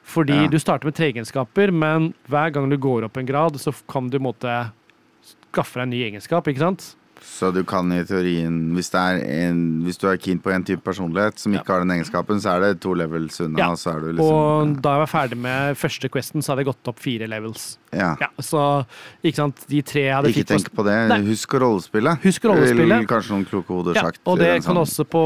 [0.08, 0.48] Fordi Ja.
[0.48, 4.08] du starter med tre egenskaper, men hver gang du går opp en grad, så kan
[4.08, 4.72] du i en måte
[5.52, 6.94] skaffe deg en ny egenskap, ikke sant?
[7.24, 11.38] Så du kan i teorien Hvis, en, hvis du er keen på en type personlighet
[11.38, 13.68] som ikke har den egenskapen, så er det to levels unna, Ja.
[13.70, 16.64] og så er du Og liksom da jeg var ferdig med første questen, så hadde
[16.64, 17.78] jeg gått opp fire levels.
[17.92, 18.16] Ja.
[18.20, 18.84] Ja, så
[19.24, 20.96] ikke sant, de tre jeg hadde Ikke fikk tenk på det.
[21.08, 21.20] Nei.
[21.30, 22.16] Husk å rollespille.
[22.22, 22.82] Husk å rollespille.
[22.98, 24.20] Eller kanskje noen kloke hoder Ja, sagt.
[24.26, 24.82] og det kan sånn.
[24.84, 25.22] også på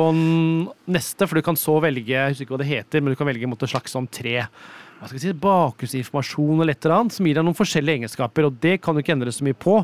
[0.88, 3.26] neste, for du kan så velge Jeg husker ikke hva det heter, men du kan
[3.26, 4.46] velge måte slags sånn tre
[5.02, 8.46] hva skal jeg si, bakgrunnsinformasjon eller et eller annet, som gir deg noen forskjellige egenskaper,
[8.46, 9.80] og det kan du ikke endre så mye på.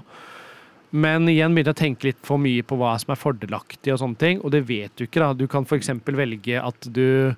[0.90, 4.00] Men igjen begynte jeg å tenke litt for mye på hva som er fordelaktig, og
[4.00, 5.20] sånne ting, og det vet du ikke.
[5.20, 5.34] da.
[5.36, 5.90] Du kan f.eks.
[6.06, 7.34] velge at du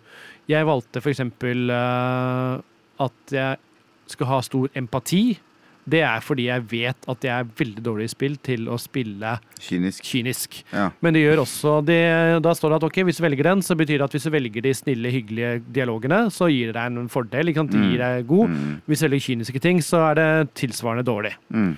[0.50, 1.20] Jeg valgte f.eks.
[1.20, 2.60] Uh,
[3.00, 3.56] at jeg
[4.10, 5.38] skal ha stor empati.
[5.90, 9.32] Det er fordi jeg vet at jeg er veldig dårlig i spill til å spille
[9.64, 10.04] Kynisk.
[10.06, 10.58] kynisk.
[10.74, 10.90] Ja.
[11.00, 12.02] Men det gjør også det,
[12.44, 14.34] Da står det at ok, hvis du velger den, så betyr det at hvis du
[14.34, 17.50] velger de snille, hyggelige dialogene, så gir det deg en fordel.
[17.50, 17.74] Ikke sant?
[17.74, 18.52] Det gir deg god.
[18.52, 18.76] Mm.
[18.86, 20.30] Hvis du velger kyniske ting, så er det
[20.60, 21.34] tilsvarende dårlig.
[21.48, 21.72] Mm.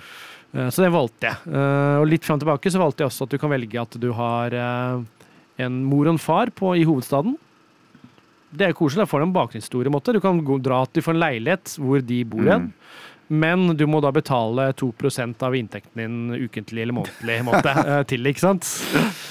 [0.53, 1.53] Eh, Så det valgte jeg.
[1.53, 4.11] Eh, Og litt fram tilbake så valgte jeg også at du kan velge at du
[4.13, 5.01] har eh,
[5.63, 7.35] en mor og en far på, i hovedstaden.
[8.53, 9.01] Det er koselig.
[9.03, 10.13] Da får du en bakgrunnshistorie.
[10.13, 12.67] Du kan dra til for en leilighet hvor de bor igjen.
[12.69, 12.73] Mm.
[13.29, 18.27] Men du må da betale 2% av inntekten din ukentlig eller månedlig måte, eh, til,
[18.29, 18.67] ikke sant?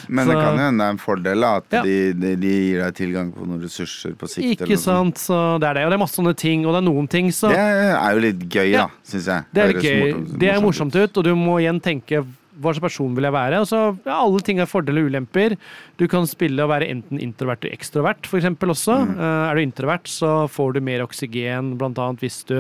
[0.08, 1.82] Men det kan jo hende det er en fordel at Ja.
[1.86, 4.60] de, de, de gir deg tilgang på noen ressurser på sikt.
[4.62, 5.20] eller Ikke sant?
[5.22, 5.84] Så det er det.
[5.86, 8.24] Og det er masse sånne ting, og det er noen ting så Det er jo
[8.26, 8.86] litt gøy, Ja.
[8.88, 9.44] da, syns jeg.
[9.52, 10.00] Det er litt gøy.
[10.02, 12.24] morsomt- Det er morsomt ut, og du må igjen tenke
[12.62, 13.58] hva slags person vil jeg være?
[13.62, 15.56] Altså, ja, alle ting har fordeler og ulemper.
[15.98, 18.98] Du kan spille og være enten introvert eller ekstrovert, eksempel også.
[19.08, 19.14] Mm.
[19.18, 22.58] Uh, er du introvert, så får du mer oksygen, blant annet hvis du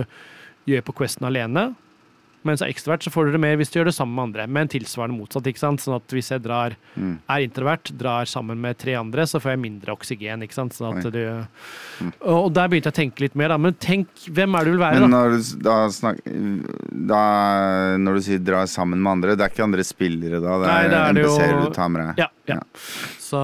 [0.66, 1.74] gjør på questen alene.
[2.44, 4.46] Mens er ekstrovert, så får du det mer hvis du gjør det sammen med andre.
[4.50, 5.46] Men tilsvarende motsatt.
[5.46, 5.78] ikke sant?
[5.78, 7.20] Sånn at hvis jeg drar, Mm.
[7.30, 10.42] er introvert, drar sammen med tre andre, så får jeg mindre oksygen.
[10.42, 10.72] ikke sant?
[10.74, 11.46] Sånn du...
[12.26, 13.58] Og der begynte jeg å tenke litt mer, da.
[13.58, 16.18] Men tenk, hvem er det du vil være, Men når du, da snak,
[16.90, 17.22] da,
[18.02, 20.58] når du sier drar sammen med andre', det er ikke andre spillere da?
[20.58, 22.18] Det Nei, er, det er det jo- NPC-er du tar med deg?
[22.18, 22.54] Ja, ja.
[22.58, 22.62] Ja.
[23.32, 23.40] Så,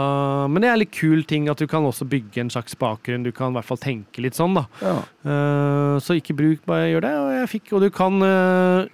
[0.53, 3.23] men det er litt kul ting at du kan også bygge en slags bakgrunn.
[3.25, 4.67] Du kan i hvert fall tenke litt sånn, da.
[4.85, 4.97] Ja.
[5.25, 7.13] Uh, så ikke bruk, bare gjør det.
[7.23, 8.85] Og, jeg fikk, og du kan uh,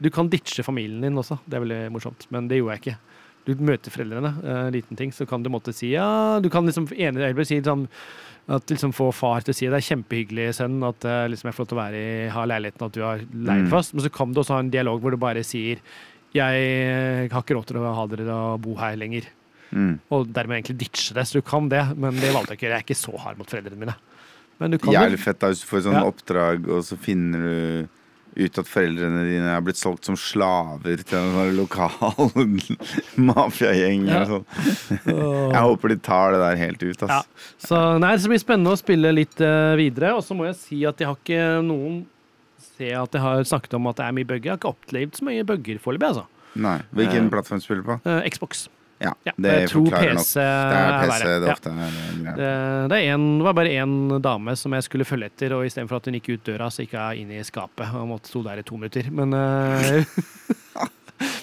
[0.00, 1.36] Du kan ditche familien din også.
[1.44, 2.24] Det er veldig morsomt.
[2.32, 2.96] Men det gjorde jeg ikke.
[3.48, 6.08] Du møter foreldrene, uh, liten ting, så kan du måtte si ja
[6.44, 7.86] Du kan liksom ene eller si sånn
[8.48, 11.66] at liksom få far til å si det er kjempehyggelig, sønn, at liksom jeg får
[11.66, 13.72] lov til å være i, ha leiligheten, at du har leid Mm.
[13.74, 13.92] fast.
[13.92, 15.82] Men så kan du også ha en dialog hvor du bare sier
[16.32, 19.28] jeg har ikke råd til å ha dere å bo her lenger.
[19.72, 19.98] Mm.
[20.14, 21.84] Og dermed egentlig ditche det, så du kan det.
[21.96, 22.68] Men det valgte jeg ikke.
[22.70, 23.94] Jeg er ikke så hard mot foreldrene mine.
[24.58, 26.08] Men du kan Jævlig fett da hvis du får sånn Ja.
[26.08, 27.88] oppdrag, og så finner du
[28.38, 32.32] ut at foreldrene dine er blitt solgt som slaver til en sånn lokal
[33.28, 34.04] mafiagjeng.
[34.08, 34.24] Ja.
[34.28, 34.44] sånn.
[35.06, 37.02] Jeg håper de tar det der helt ut.
[37.08, 37.22] Ja.
[37.62, 40.14] Så nei, det blir spennende å spille litt uh, videre.
[40.18, 42.06] Og så må jeg si at jeg har ikke noen
[42.78, 44.44] Se at jeg har snakket om at det er mye bugger.
[44.44, 46.26] Jeg har ikke opplevd så mye bugger foreløpig, altså.
[46.62, 46.76] Nei.
[46.94, 47.96] Hvilken uh, plattform spiller du på?
[48.06, 48.68] Uh, Xbox.
[49.00, 50.28] Ja, Ja, det jeg tror forklarer nok.
[50.34, 51.78] Det er PC er det ofte er.
[51.78, 52.32] eh.
[52.38, 52.48] Det,
[52.90, 53.92] det, er en, det var bare én
[54.24, 56.96] dame som jeg skulle følge etter, og istedenfor at hun gikk ut døra, så gikk
[56.98, 59.06] hun inn i skapet og måtte stå der i to minutter.
[59.14, 60.02] Men eh,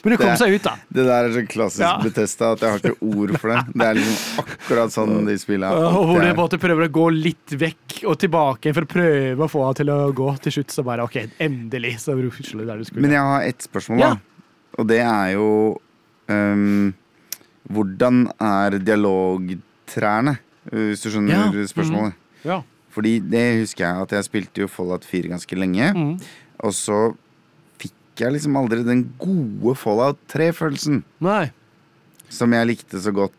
[0.05, 0.71] Men det kom Det- seg ut, da.
[0.87, 1.93] Det der er så klassisk Ja.
[2.03, 3.63] Betesta at jeg har ikke ord for det.
[3.73, 5.79] Det er liksom akkurat sånn de spiller.
[5.97, 9.49] Og hvor du måte prøver å gå litt vekk og tilbake for å prøve å
[9.51, 10.29] få henne til å gå.
[10.45, 13.01] Til slutt så bare OK, endelig så rusler du der du skulle.
[13.03, 14.13] Men jeg har ett spørsmål, Ja.
[14.13, 14.19] da.
[14.79, 15.49] Og det er jo
[16.29, 16.93] ehm,
[17.71, 20.37] Hvordan er dialogtrærne?
[20.71, 22.13] Hvis du skjønner Ja, spørsmålet.
[22.45, 22.61] ja.
[22.95, 25.91] Fordi det husker jeg at jeg spilte jo Fallout 4 ganske lenge.
[25.93, 26.19] Mm.
[26.63, 27.15] Og så
[27.77, 27.91] fikk
[28.23, 31.51] jeg liksom aldri den gode Fallout 3-følelsen Nei.
[32.29, 33.33] som jeg likte så godt.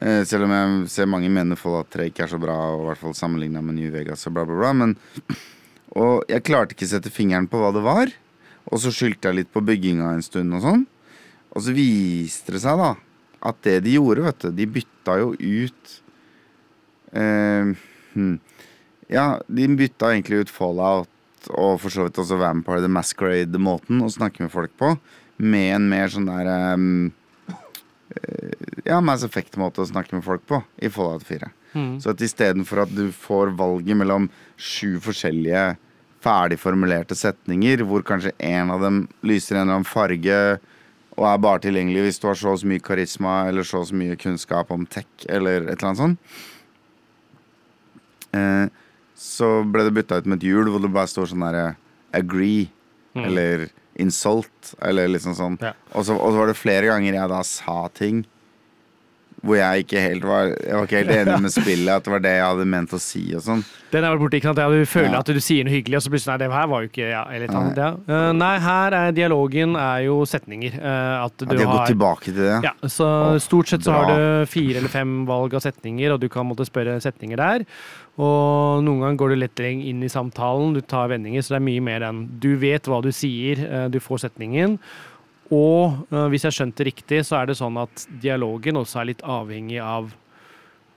[0.00, 2.86] Eh, selv om jeg ser mange mener Fallout 3 ikke er så bra, og i
[2.88, 4.72] hvert fall sammenligna med New Vegas og bla, bla, bla.
[4.72, 4.96] Men,
[6.00, 8.10] og jeg klarte ikke å sette fingeren på hva det var.
[8.70, 10.82] Og så skyldte jeg litt på bygginga en stund og sånn.
[11.54, 12.92] Og så viste det seg da
[13.40, 15.94] at det de gjorde, vet du De bytta jo ut
[17.16, 17.72] eh,
[18.14, 18.36] hmm.
[19.10, 21.08] Ja, de bytta egentlig ut Fallout
[21.48, 24.92] og for så vidt også Vampire the Masquerade-måten å snakke med folk på,
[25.40, 27.08] med en mer sånn der eh,
[28.84, 31.48] Ja, Mass Effect-måte å snakke med folk på i Fallout 4.
[31.72, 31.94] Mm.
[32.02, 34.28] Så at istedenfor at du får valget mellom
[34.58, 35.78] sju forskjellige
[36.20, 40.40] ferdigformulerte setninger, hvor kanskje én av dem lyser en eller annen farge
[41.18, 43.88] og er bare tilgjengelig hvis du har så og så mye karisma eller så og
[43.90, 46.18] så mye kunnskap om tech eller et eller annet sånt,
[48.36, 48.66] eh,
[49.20, 51.72] så ble det bytta ut med et hjul hvor det bare står sånn derre
[52.16, 52.68] agree
[53.10, 53.24] Mm.
[53.26, 53.62] eller
[53.98, 55.56] insult eller liksom sånn.
[55.58, 55.72] Ja.
[55.98, 58.20] Og, så, og så var det flere ganger jeg da sa ting
[59.40, 62.22] hvor jeg ikke helt var Jeg var ikke helt enig med spillet, at det var
[62.24, 63.62] det jeg hadde ment å si og sånn.
[63.90, 64.60] Den er vel borte, ikke sant?
[64.62, 65.20] Ja, du føler Ja.
[65.24, 67.22] at du sier noe hyggelig, og så plutselig Nei, det her var jo ikke ja,
[67.34, 67.72] eller, Nei.
[67.80, 67.88] ja.
[68.06, 70.76] Eh, nei, her er dialogen er jo setninger.
[70.78, 72.60] eh, at du ja, de har har gått tilbake til det.
[72.68, 74.04] Ja, så oh, stort sett så bra.
[74.04, 77.64] har du fire eller fem valg av setninger, og du kan måtte spørre setninger der.
[78.20, 81.68] Og noen ganger går du lettere inn i samtalen, du tar vendinger, så det er
[81.70, 84.76] mye mer enn du vet hva du sier, eh, du får setningen.
[85.50, 89.24] Og eh, hvis jeg skjønte riktig, så er det sånn at dialogen også er litt
[89.26, 90.12] avhengig av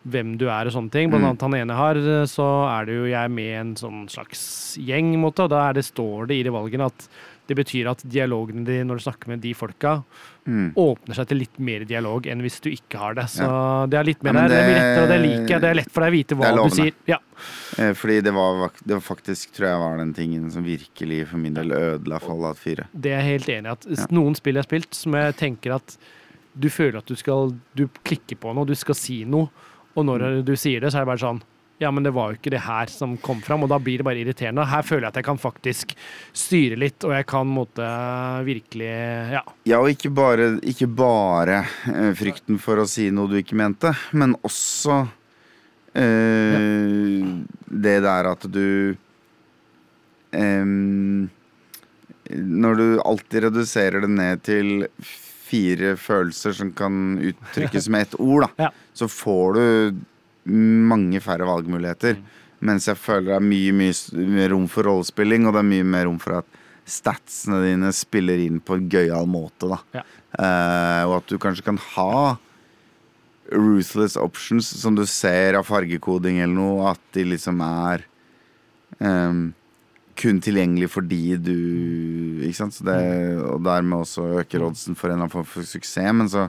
[0.04, 1.10] hvem du er og sånne ting.
[1.10, 1.30] Blant Mm.
[1.32, 5.14] annet han ene har, eh, så er det jo jeg med en sånn slags gjeng,
[5.18, 7.08] måte, og da er det, står det i de valgene at
[7.48, 10.04] det betyr at dialogene dine når du snakker med de folka,
[10.46, 10.74] Mm.
[10.76, 13.30] åpner seg til litt mer dialog enn hvis du ikke har det.
[13.32, 13.46] Så
[13.90, 14.58] det er litt mer Ja, det, der.
[14.60, 15.62] Det blir lettere, og det liker jeg.
[15.62, 16.94] Det er lett for deg å vite hva du sier.
[17.08, 17.18] Ja.
[17.80, 21.38] Eh, Fordi det var, det var faktisk, tror jeg, var den tingen som virkelig for
[21.38, 22.88] min del ødela Fallout 4.
[22.94, 23.72] Det er jeg helt enig i.
[23.72, 24.06] At Ja.
[24.12, 25.98] noen spill jeg har spilt, som jeg tenker at
[26.60, 29.50] du føler at du skal Du klikker på noe, du skal si noe,
[29.96, 30.46] og når Mm.
[30.46, 31.42] du sier det, så er det bare sånn
[31.82, 34.06] ja, men det var jo ikke det her som kom fram, og da blir det
[34.08, 34.64] bare irriterende.
[34.70, 35.96] Her føler jeg at jeg kan faktisk
[36.38, 37.88] styre litt, og jeg kan måte
[38.48, 38.92] virkelig
[39.34, 39.42] Ja.
[39.68, 43.92] Ja, og ikke bare, ikke bare eh, frykten for å si noe du ikke mente,
[44.14, 45.02] men også
[45.98, 47.26] eh,
[47.68, 48.96] det der at du
[50.34, 50.66] øh,
[52.34, 58.48] Når du alltid reduserer det ned til fire følelser som kan uttrykkes med ett ord,
[58.48, 58.72] da, Ja.
[58.98, 59.66] så får du
[60.46, 62.20] mange færre valgmuligheter.
[62.64, 66.08] Mens jeg føler det er mye, mye rom for rollespilling, og det er mye mer
[66.08, 69.80] rom for at statsene dine spiller inn på en gøyal måte, da.
[70.00, 70.04] Ja.
[70.34, 72.36] Uh, og at du kanskje kan ha
[73.54, 78.06] ruthless options som du ser av fargekoding eller noe, at de liksom er
[79.00, 79.52] um,
[80.20, 81.58] kun tilgjengelig fordi du
[82.46, 82.76] Ikke sant?
[82.76, 82.98] Så det,
[83.42, 86.48] og dermed også øker oddsen for en eller annen form for suksess, men så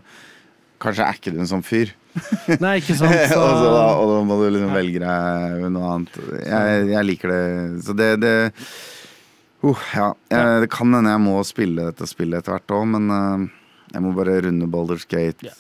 [0.84, 1.92] kanskje er ikke du en sånn fyr.
[2.62, 3.14] Nei, ikke sant?
[3.38, 6.18] og, så, da, og da må du liksom velge deg noe annet.
[6.44, 7.42] Jeg, jeg liker det.
[7.86, 8.34] Så det, det
[9.64, 10.10] uh, Ja.
[10.30, 13.46] Jeg, det kan hende jeg må spille dette spillet etter hvert òg, men uh,
[13.94, 15.48] jeg må bare runde Baldur's Gate.
[15.48, 15.54] Ja.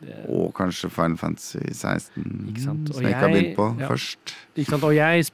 [0.00, 3.68] det- Og kanskje Final Fantasy 16, Ikke sant, og som jeg ikke har begynt på
[3.80, 3.88] ja.
[3.90, 4.36] først.
[4.54, 4.84] Ikke sant?
[4.86, 5.26] Og jeg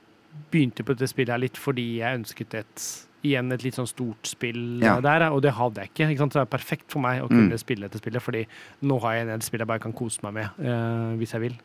[0.51, 2.87] begynte på dette spillet her litt fordi jeg ønsket et
[3.25, 4.97] igjen et litt sånn stort spill Ja.
[4.99, 6.11] eh, der, og det hadde jeg ikke.
[6.13, 6.19] ikke?
[6.29, 7.49] Så det er perfekt for meg å Mm.
[7.49, 8.47] kunne spille dette spillet, fordi
[8.83, 11.57] nå har jeg et spill jeg bare kan kose meg med eh, hvis jeg vil.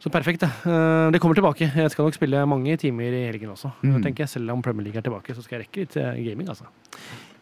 [0.00, 0.48] Så perfekt, det.
[0.64, 1.70] Eh, det kommer tilbake.
[1.76, 3.70] Jeg skal nok spille mange timer i helgen også.
[3.84, 4.02] Mm.
[4.02, 4.28] tenker jeg.
[4.30, 6.64] Selv om Premier League er tilbake, så skal jeg rekke litt eh, gaming, altså.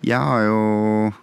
[0.02, 1.14] Jeg har jo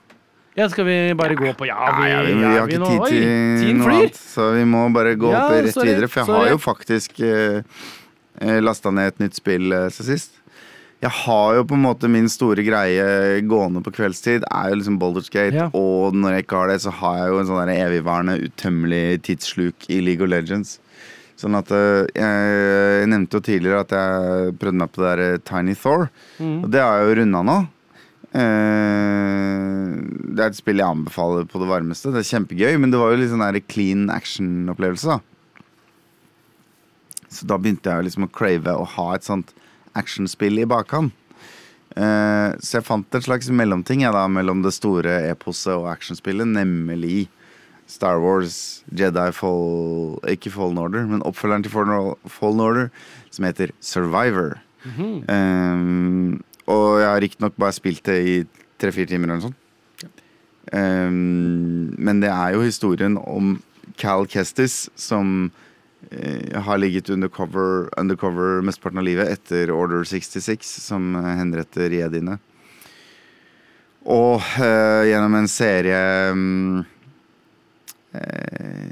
[0.55, 3.75] Ja, skal vi bare gå på Ja, vi, ja, vi, vi har ikke tid til
[3.75, 3.99] noe flyr!
[4.05, 6.07] annet, så vi må bare gå Ja, opp rett sorry, videre.
[6.07, 6.39] For jeg sorry.
[6.39, 10.31] har jo faktisk uh, lasta ned et nytt spill uh, så sist.
[11.05, 14.97] Jeg har jo på en måte min store greie gående på kveldstid, er jo liksom
[15.01, 15.53] Baldur's Gate.
[15.53, 15.67] Ja.
[15.77, 19.21] Og når jeg ikke har det, så har jeg jo en sånn der evigvarende, utømmelig
[19.27, 20.79] tidssluk i League of Legends.
[21.37, 22.57] Sånn at uh, jeg,
[23.03, 26.07] jeg nevnte jo tidligere at jeg prøvde meg på det der uh, Tiny Thor.
[26.39, 26.59] Mm.
[26.63, 27.57] Og det har jeg jo runda nå.
[28.35, 29.91] Eh,
[30.35, 32.11] det er et spill jeg anbefaler på det varmeste.
[32.11, 35.07] Det er kjempegøy, men det var jo litt sånn der clean action-opplevelse.
[35.07, 35.17] da
[37.31, 39.53] Så da begynte jeg liksom å crave å ha et sånt
[39.97, 41.13] actionspill i bakhånd.
[41.95, 46.49] Uh, så jeg fant en slags mellomting jeg da mellom det store eposet og actionspillet,
[46.49, 47.29] nemlig
[47.87, 52.89] Star Wars Jedi Fall Ikke Fallen Order, men oppfølgeren til Fallen Order,
[53.31, 54.57] som heter Survivor.
[54.85, 55.13] Mhm.
[55.29, 58.35] Um, og jeg har riktignok bare spilt det i
[58.81, 59.61] tre-fire timer eller noe sånt.
[60.73, 63.59] Um, men det er jo historien om
[64.01, 65.51] Cal Kestis som
[66.65, 72.37] har ligget undercover, undercover mesteparten av livet etter Order 66, som eh, henretter jediene.
[74.05, 76.01] Og eh, gjennom en serie
[78.15, 78.89] eh,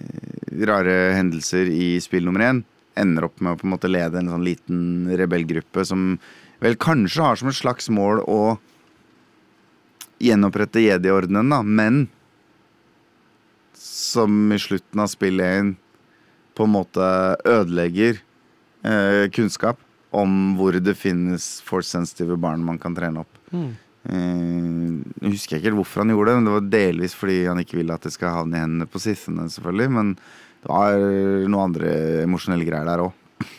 [0.68, 2.64] rare hendelser i spill nummer én
[3.00, 4.82] ender opp med å på en måte lede en sånn liten
[5.18, 6.18] rebellgruppe som
[6.64, 8.42] vel kanskje har som et slags mål å
[10.24, 12.06] gjenopprette jedi-ordenen, da, men
[13.76, 15.74] som i slutten av spill 1
[16.54, 17.06] på en måte
[17.50, 18.20] ødelegger
[18.86, 19.80] eh, kunnskap
[20.14, 23.40] om hvor det finnes force-sensitive barn man kan trene opp.
[23.54, 23.72] Mm.
[24.04, 27.62] Eh, jeg husker ikke helt hvorfor han gjorde det, men det var delvis fordi han
[27.64, 29.90] ikke ville at det skal havne i hendene på sissene, selvfølgelig.
[29.98, 31.00] Men det var
[31.48, 33.18] noen andre emosjonelle greier der òg.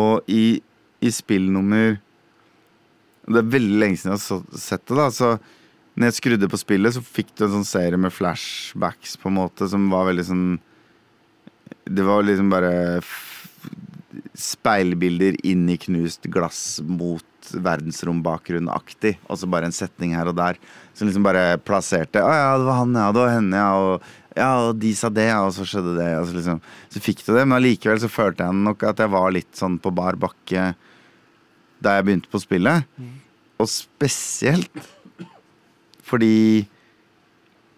[0.00, 0.58] Og i,
[1.04, 1.94] i spill nummer
[3.26, 5.06] Det er veldig lenge siden jeg har sett det, da.
[5.10, 5.34] Så
[5.96, 9.38] når jeg skrudde på spillet, så fikk du en sånn serie med flashbacks, på en
[9.40, 10.44] måte, som var veldig sånn
[11.86, 13.00] Det var liksom bare
[14.36, 19.16] speilbilder inn i knust glass mot verdensrombakgrunn-aktig.
[19.30, 20.58] Og så bare en setning her og der
[20.96, 23.74] som liksom bare plasserte Å ja, det var han, ja, det var henne, ja.
[23.76, 26.10] Og Ja, og de sa det, og så skjedde det.
[26.20, 26.58] Og så, liksom,
[26.92, 29.78] så fikk du det, men allikevel så følte jeg nok at jeg var litt sånn
[29.80, 30.74] på bar bakke
[31.80, 32.84] da jeg begynte på spillet.
[33.56, 34.84] Og spesielt
[36.06, 36.66] fordi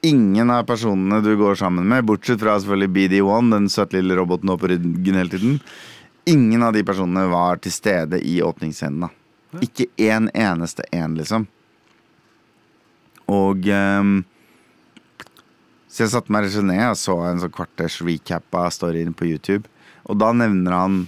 [0.03, 4.53] ingen av personene du går sammen med, bortsett fra selvfølgelig BD1, den søte lille roboten
[4.55, 5.61] oppå ryggen hele tiden,
[6.29, 9.07] ingen av de personene var til stede i åpningsscenen.
[9.07, 9.63] da.
[9.65, 11.47] Ikke én eneste en, liksom.
[13.29, 14.25] Og um,
[15.89, 18.71] Så jeg satte meg rett og slett ned og så en sånn kvarters recap av
[18.73, 19.69] storyen på YouTube.
[20.09, 20.99] Og da nevner han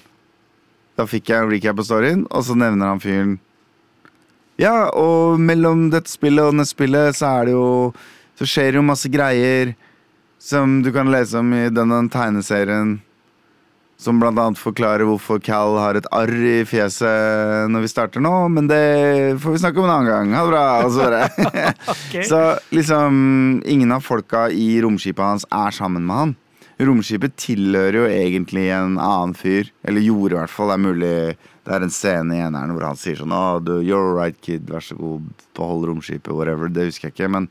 [0.98, 3.36] Da fikk jeg en recap av storyen, og så nevner han fyren
[4.60, 7.68] Ja, og mellom dette spillet og neste spillet så er det jo
[8.40, 9.74] Så skjer det jo masse greier
[10.40, 12.94] som du kan lese om i denne tegneserien.
[14.00, 18.32] Som blant annet forklarer hvorfor Cal har et arr i fjeset når vi starter nå,
[18.48, 18.80] men det
[19.42, 20.32] får vi snakke om en annen gang.
[20.38, 20.62] Ha det bra.
[20.86, 22.22] Og så bare.
[22.30, 22.40] Så
[22.72, 26.34] liksom ingen av folka i romskipet hans er sammen med han.
[26.80, 29.68] Romskipet tilhører jo egentlig en annen fyr.
[29.84, 30.72] Eller gjorde i hvert fall.
[30.72, 31.14] Det er mulig
[31.70, 34.64] det er en scene i eneren hvor han sier sånn oh, du, You're right, kid.
[34.66, 36.32] Vær så god, behold romskipet.
[36.34, 36.66] Whatever.
[36.72, 37.28] Det husker jeg ikke.
[37.30, 37.46] Men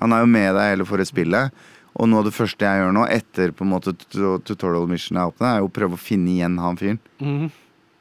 [0.00, 1.54] han er jo med deg hele forrige spillet.
[1.94, 5.30] Og noe av det første jeg gjør nå, etter på en måte tutorial mission er
[5.30, 6.98] åpnet, er jo å prøve å finne igjen han fyren.
[7.22, 7.52] Mhm.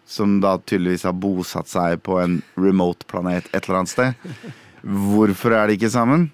[0.10, 4.34] Som da tydeligvis har bosatt seg på en remote planet et eller annet sted.
[4.82, 6.32] Hvorfor er de ikke sammen?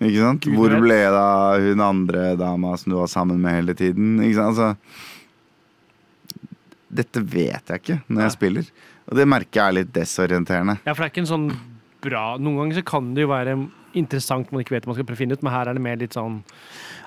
[0.00, 0.48] Ikke sant?
[0.48, 1.28] Hvor ble da
[1.60, 4.16] hun andre dama som du var sammen med hele tiden?
[4.24, 4.56] Ikke sant?
[4.56, 5.17] Altså,
[6.88, 8.70] dette vet jeg ikke når jeg spiller.
[9.08, 10.78] Og det merker jeg er litt desorienterende.
[10.84, 11.50] Ja, for det er ikke en sånn
[12.04, 13.56] bra Noen ganger så kan det jo være
[13.98, 15.96] interessant man ikke vet man skal prøve å finne ut, men her er det mer
[15.98, 16.36] litt sånn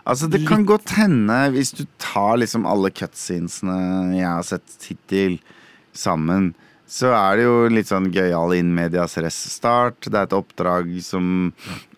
[0.09, 3.77] Altså Det kan godt hende, hvis du tar liksom alle cutscenesene
[4.17, 5.37] jeg har sett hittil
[5.93, 6.51] sammen,
[6.91, 10.09] så er det jo litt sånn gøyal in medias res-start.
[10.09, 11.51] Det er et oppdrag som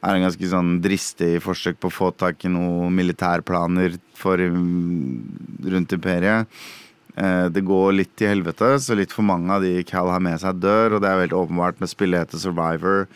[0.03, 5.63] er en ganske sånn dristig forsøk på å få tak i noen militærplaner for mm,
[5.73, 6.61] rundt imperiet.
[7.17, 10.39] Eh, Det går litt til helvete, så litt for mange av de Cal har med
[10.41, 10.95] seg, dør.
[10.97, 13.07] Og det er veldig åpenbart med spillet heter Survivor,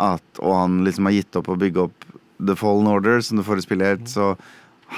[0.00, 2.06] at, og han liksom har gitt opp å bygge opp
[2.40, 4.34] The Fallen Order, som det forrige spillet het, så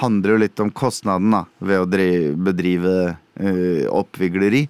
[0.01, 2.95] handler jo litt om kostnaden da, ved å drive, bedrive
[3.39, 4.67] eh, oppvigleri.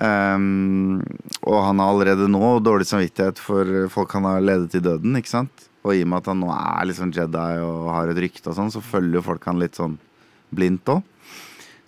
[0.00, 1.00] Um,
[1.44, 5.32] og han har allerede nå dårlig samvittighet for folk han har ledet i døden, ikke
[5.32, 5.66] sant?
[5.84, 8.56] Og i og med at han nå er liksom Jedi og har et rykte og
[8.56, 9.98] sånn, så følger jo folk han litt sånn
[10.54, 11.02] blindt òg.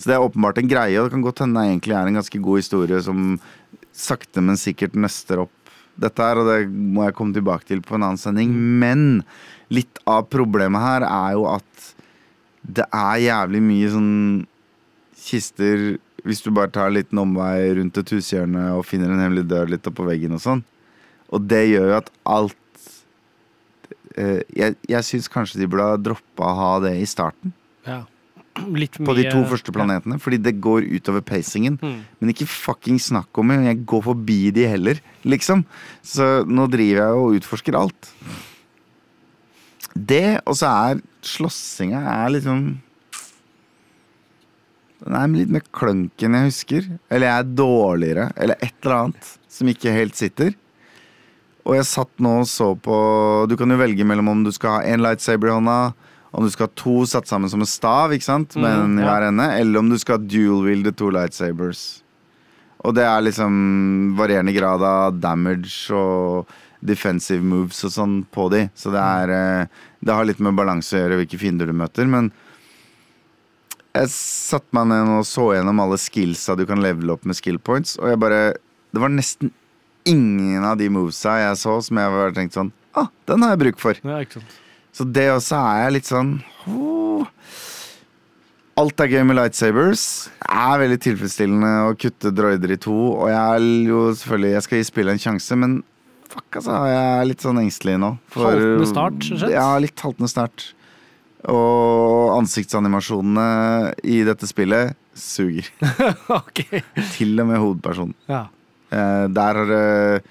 [0.02, 2.16] Så det er åpenbart en greie, og det kan godt hende det egentlig er en
[2.18, 3.36] ganske god historie som
[3.94, 5.72] sakte, men sikkert nøster opp
[6.02, 8.50] dette her, og det må jeg komme tilbake til på en annen sending.
[8.50, 9.22] Men
[9.70, 11.92] litt av problemet her er jo at
[12.62, 14.14] det er jævlig mye sånn
[15.22, 19.42] kister Hvis du bare tar en liten omvei rundt et hushjørne og finner en hemmelig
[19.50, 20.60] dør litt oppå veggen og sånn.
[21.34, 22.84] Og det gjør jo at alt
[24.14, 27.54] eh, Jeg, jeg syns kanskje de burde ha droppa å ha det i starten.
[27.86, 28.04] ja,
[28.82, 30.18] litt På de to første planetene.
[30.22, 31.78] Fordi det går utover pacingen.
[31.82, 31.98] Mm.
[32.20, 33.60] Men ikke fucking snakk om det.
[33.68, 35.64] Jeg går forbi de heller, liksom.
[36.04, 38.12] Så nå driver jeg og utforsker alt.
[39.92, 42.62] Det, og så er slåssinga er liksom
[45.02, 46.90] Den er litt mer klønk enn jeg husker.
[47.10, 48.26] Eller jeg er dårligere.
[48.36, 50.54] Eller et eller annet som ikke helt sitter.
[51.62, 52.96] Og jeg satt nå og så på
[53.50, 55.76] Du kan jo velge mellom om du skal ha én lightsaber i hånda,
[56.32, 58.56] om du skal ha to satt sammen som en stav, ikke sant?
[58.56, 61.82] med mm, en i hver ende, eller om du skal dual-wielde to lightsabers.
[62.82, 63.52] Og det er liksom
[64.18, 66.48] varierende grad av damage og
[66.82, 68.64] defensive moves og sånn på de.
[68.74, 72.08] Så det er eh, Det har litt med balanse å gjøre hvilke fiender du møter,
[72.10, 72.32] men
[73.92, 77.60] jeg satte meg ned og så gjennom alle skillsa du kan levele opp med skill
[77.60, 78.54] points, og jeg bare
[78.92, 79.52] Det var nesten
[80.08, 83.60] ingen av de movesa jeg så som jeg bare tenkte sånn Ah, den har jeg
[83.62, 83.96] bruk for.
[84.04, 84.56] Ja, ikke sant.
[84.92, 86.32] Så det også er jeg litt sånn
[86.68, 87.28] oh.
[88.80, 90.02] Alt er gøy med lightsabers.
[90.40, 92.94] Det er veldig tilfredsstillende å kutte droider i to.
[93.12, 95.74] Og jeg er jo selvfølgelig Jeg skal gi spillet en sjanse, men
[96.32, 96.78] fuck, altså.
[96.88, 98.14] Jeg er litt sånn engstelig nå.
[98.32, 99.52] Haltende start, skjønt?
[99.52, 100.70] Ja, litt haltende start.
[101.52, 105.68] Og ansiktsanimasjonene i dette spillet suger.
[106.40, 106.64] ok.
[107.18, 108.16] Til og med hovedpersonen.
[108.30, 108.46] Ja.
[108.88, 110.22] Eh, der har det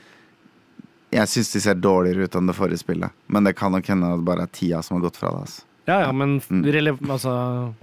[1.12, 3.12] Jeg syns de ser dårligere ut enn det forrige spillet.
[3.28, 5.42] Men det kan nok hende at det bare er tida som har gått fra det.
[5.48, 5.62] Altså.
[5.90, 7.10] ja, ja, men Mm.
[7.10, 7.74] altså,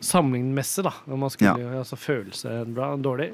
[0.00, 0.92] sammenlignmessig, da.
[1.06, 1.78] Når man skulle, Ja.
[1.82, 3.30] altså, følelse bra, dårlig.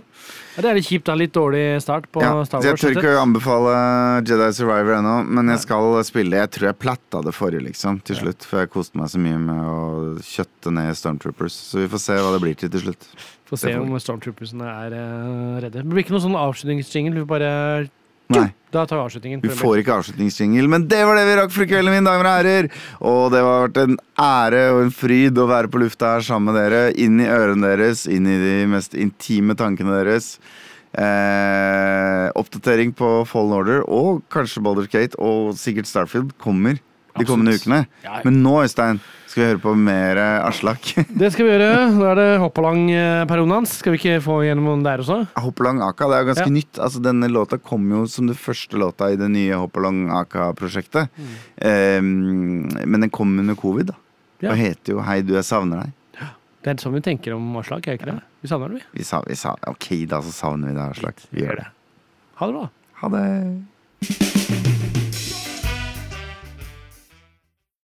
[0.56, 2.80] Ja, det er litt kjipt da, litt dårlig start på Ja, Star Wars.
[2.80, 6.30] jeg tør ikke å anbefale Jedi Survivor ennå, men jeg skal spille.
[6.36, 8.42] Jeg tror jeg platta det forrige, liksom, til slutt.
[8.44, 11.52] For jeg koste meg så mye med å kjøtte ned Stormtroopers.
[11.52, 13.06] Så vi får se hva det blir til til slutt.
[13.46, 15.82] Får se om Stormtroopersene er uh, redde.
[15.84, 17.14] Det blir ikke noen sånn avslutningsjingle.
[17.14, 17.90] Vi bare
[18.32, 18.48] Nei.
[18.74, 19.42] Da tar vi avslutningen.
[19.44, 22.38] Vi får ikke avslutningsjingle, men det var det vi rakk for kvelden, mine damer og
[22.40, 22.68] herrer.
[23.06, 26.50] Og det har vært en ære og en fryd å være på lufta her sammen
[26.50, 26.80] med dere.
[26.98, 30.34] Inn i ørene deres, inn i de mest intime tankene deres.
[30.94, 36.78] Eh, oppdatering på Fallen Order og kanskje Baldur's Gate og sikkert Starfield kommer
[37.18, 37.84] de kommende ukene.
[38.24, 40.92] Men nå, Øystein, skal vi høre på mer eh, Aslak.
[41.20, 41.70] Det skal vi gjøre.
[41.94, 43.72] Nå er det Hoppalang-perioden hans.
[43.80, 45.20] Skal vi ikke få gjennom den der også?
[45.42, 46.54] Hoppelang Aka, det er jo ganske Ja.
[46.58, 46.78] nytt.
[46.78, 51.10] Altså, denne låta kom jo som det første låta i det nye Hoppelang Aka-prosjektet.
[51.18, 51.34] Mm.
[51.64, 53.98] Um, men den kom under covid, da.
[54.42, 54.50] Ja.
[54.52, 55.92] Og heter jo 'Hei, du, jeg savner deg'.
[56.64, 58.20] Det er sånn vi tenker om Aslak, er ikke det?
[58.40, 59.00] Vi savner det, vi.
[59.00, 61.16] Vi sa, vi sa, ok, da så savner vi deg, Aslak.
[61.30, 61.66] Vi gjør det.
[62.40, 62.68] Ha det bra.
[63.02, 64.63] Ha det.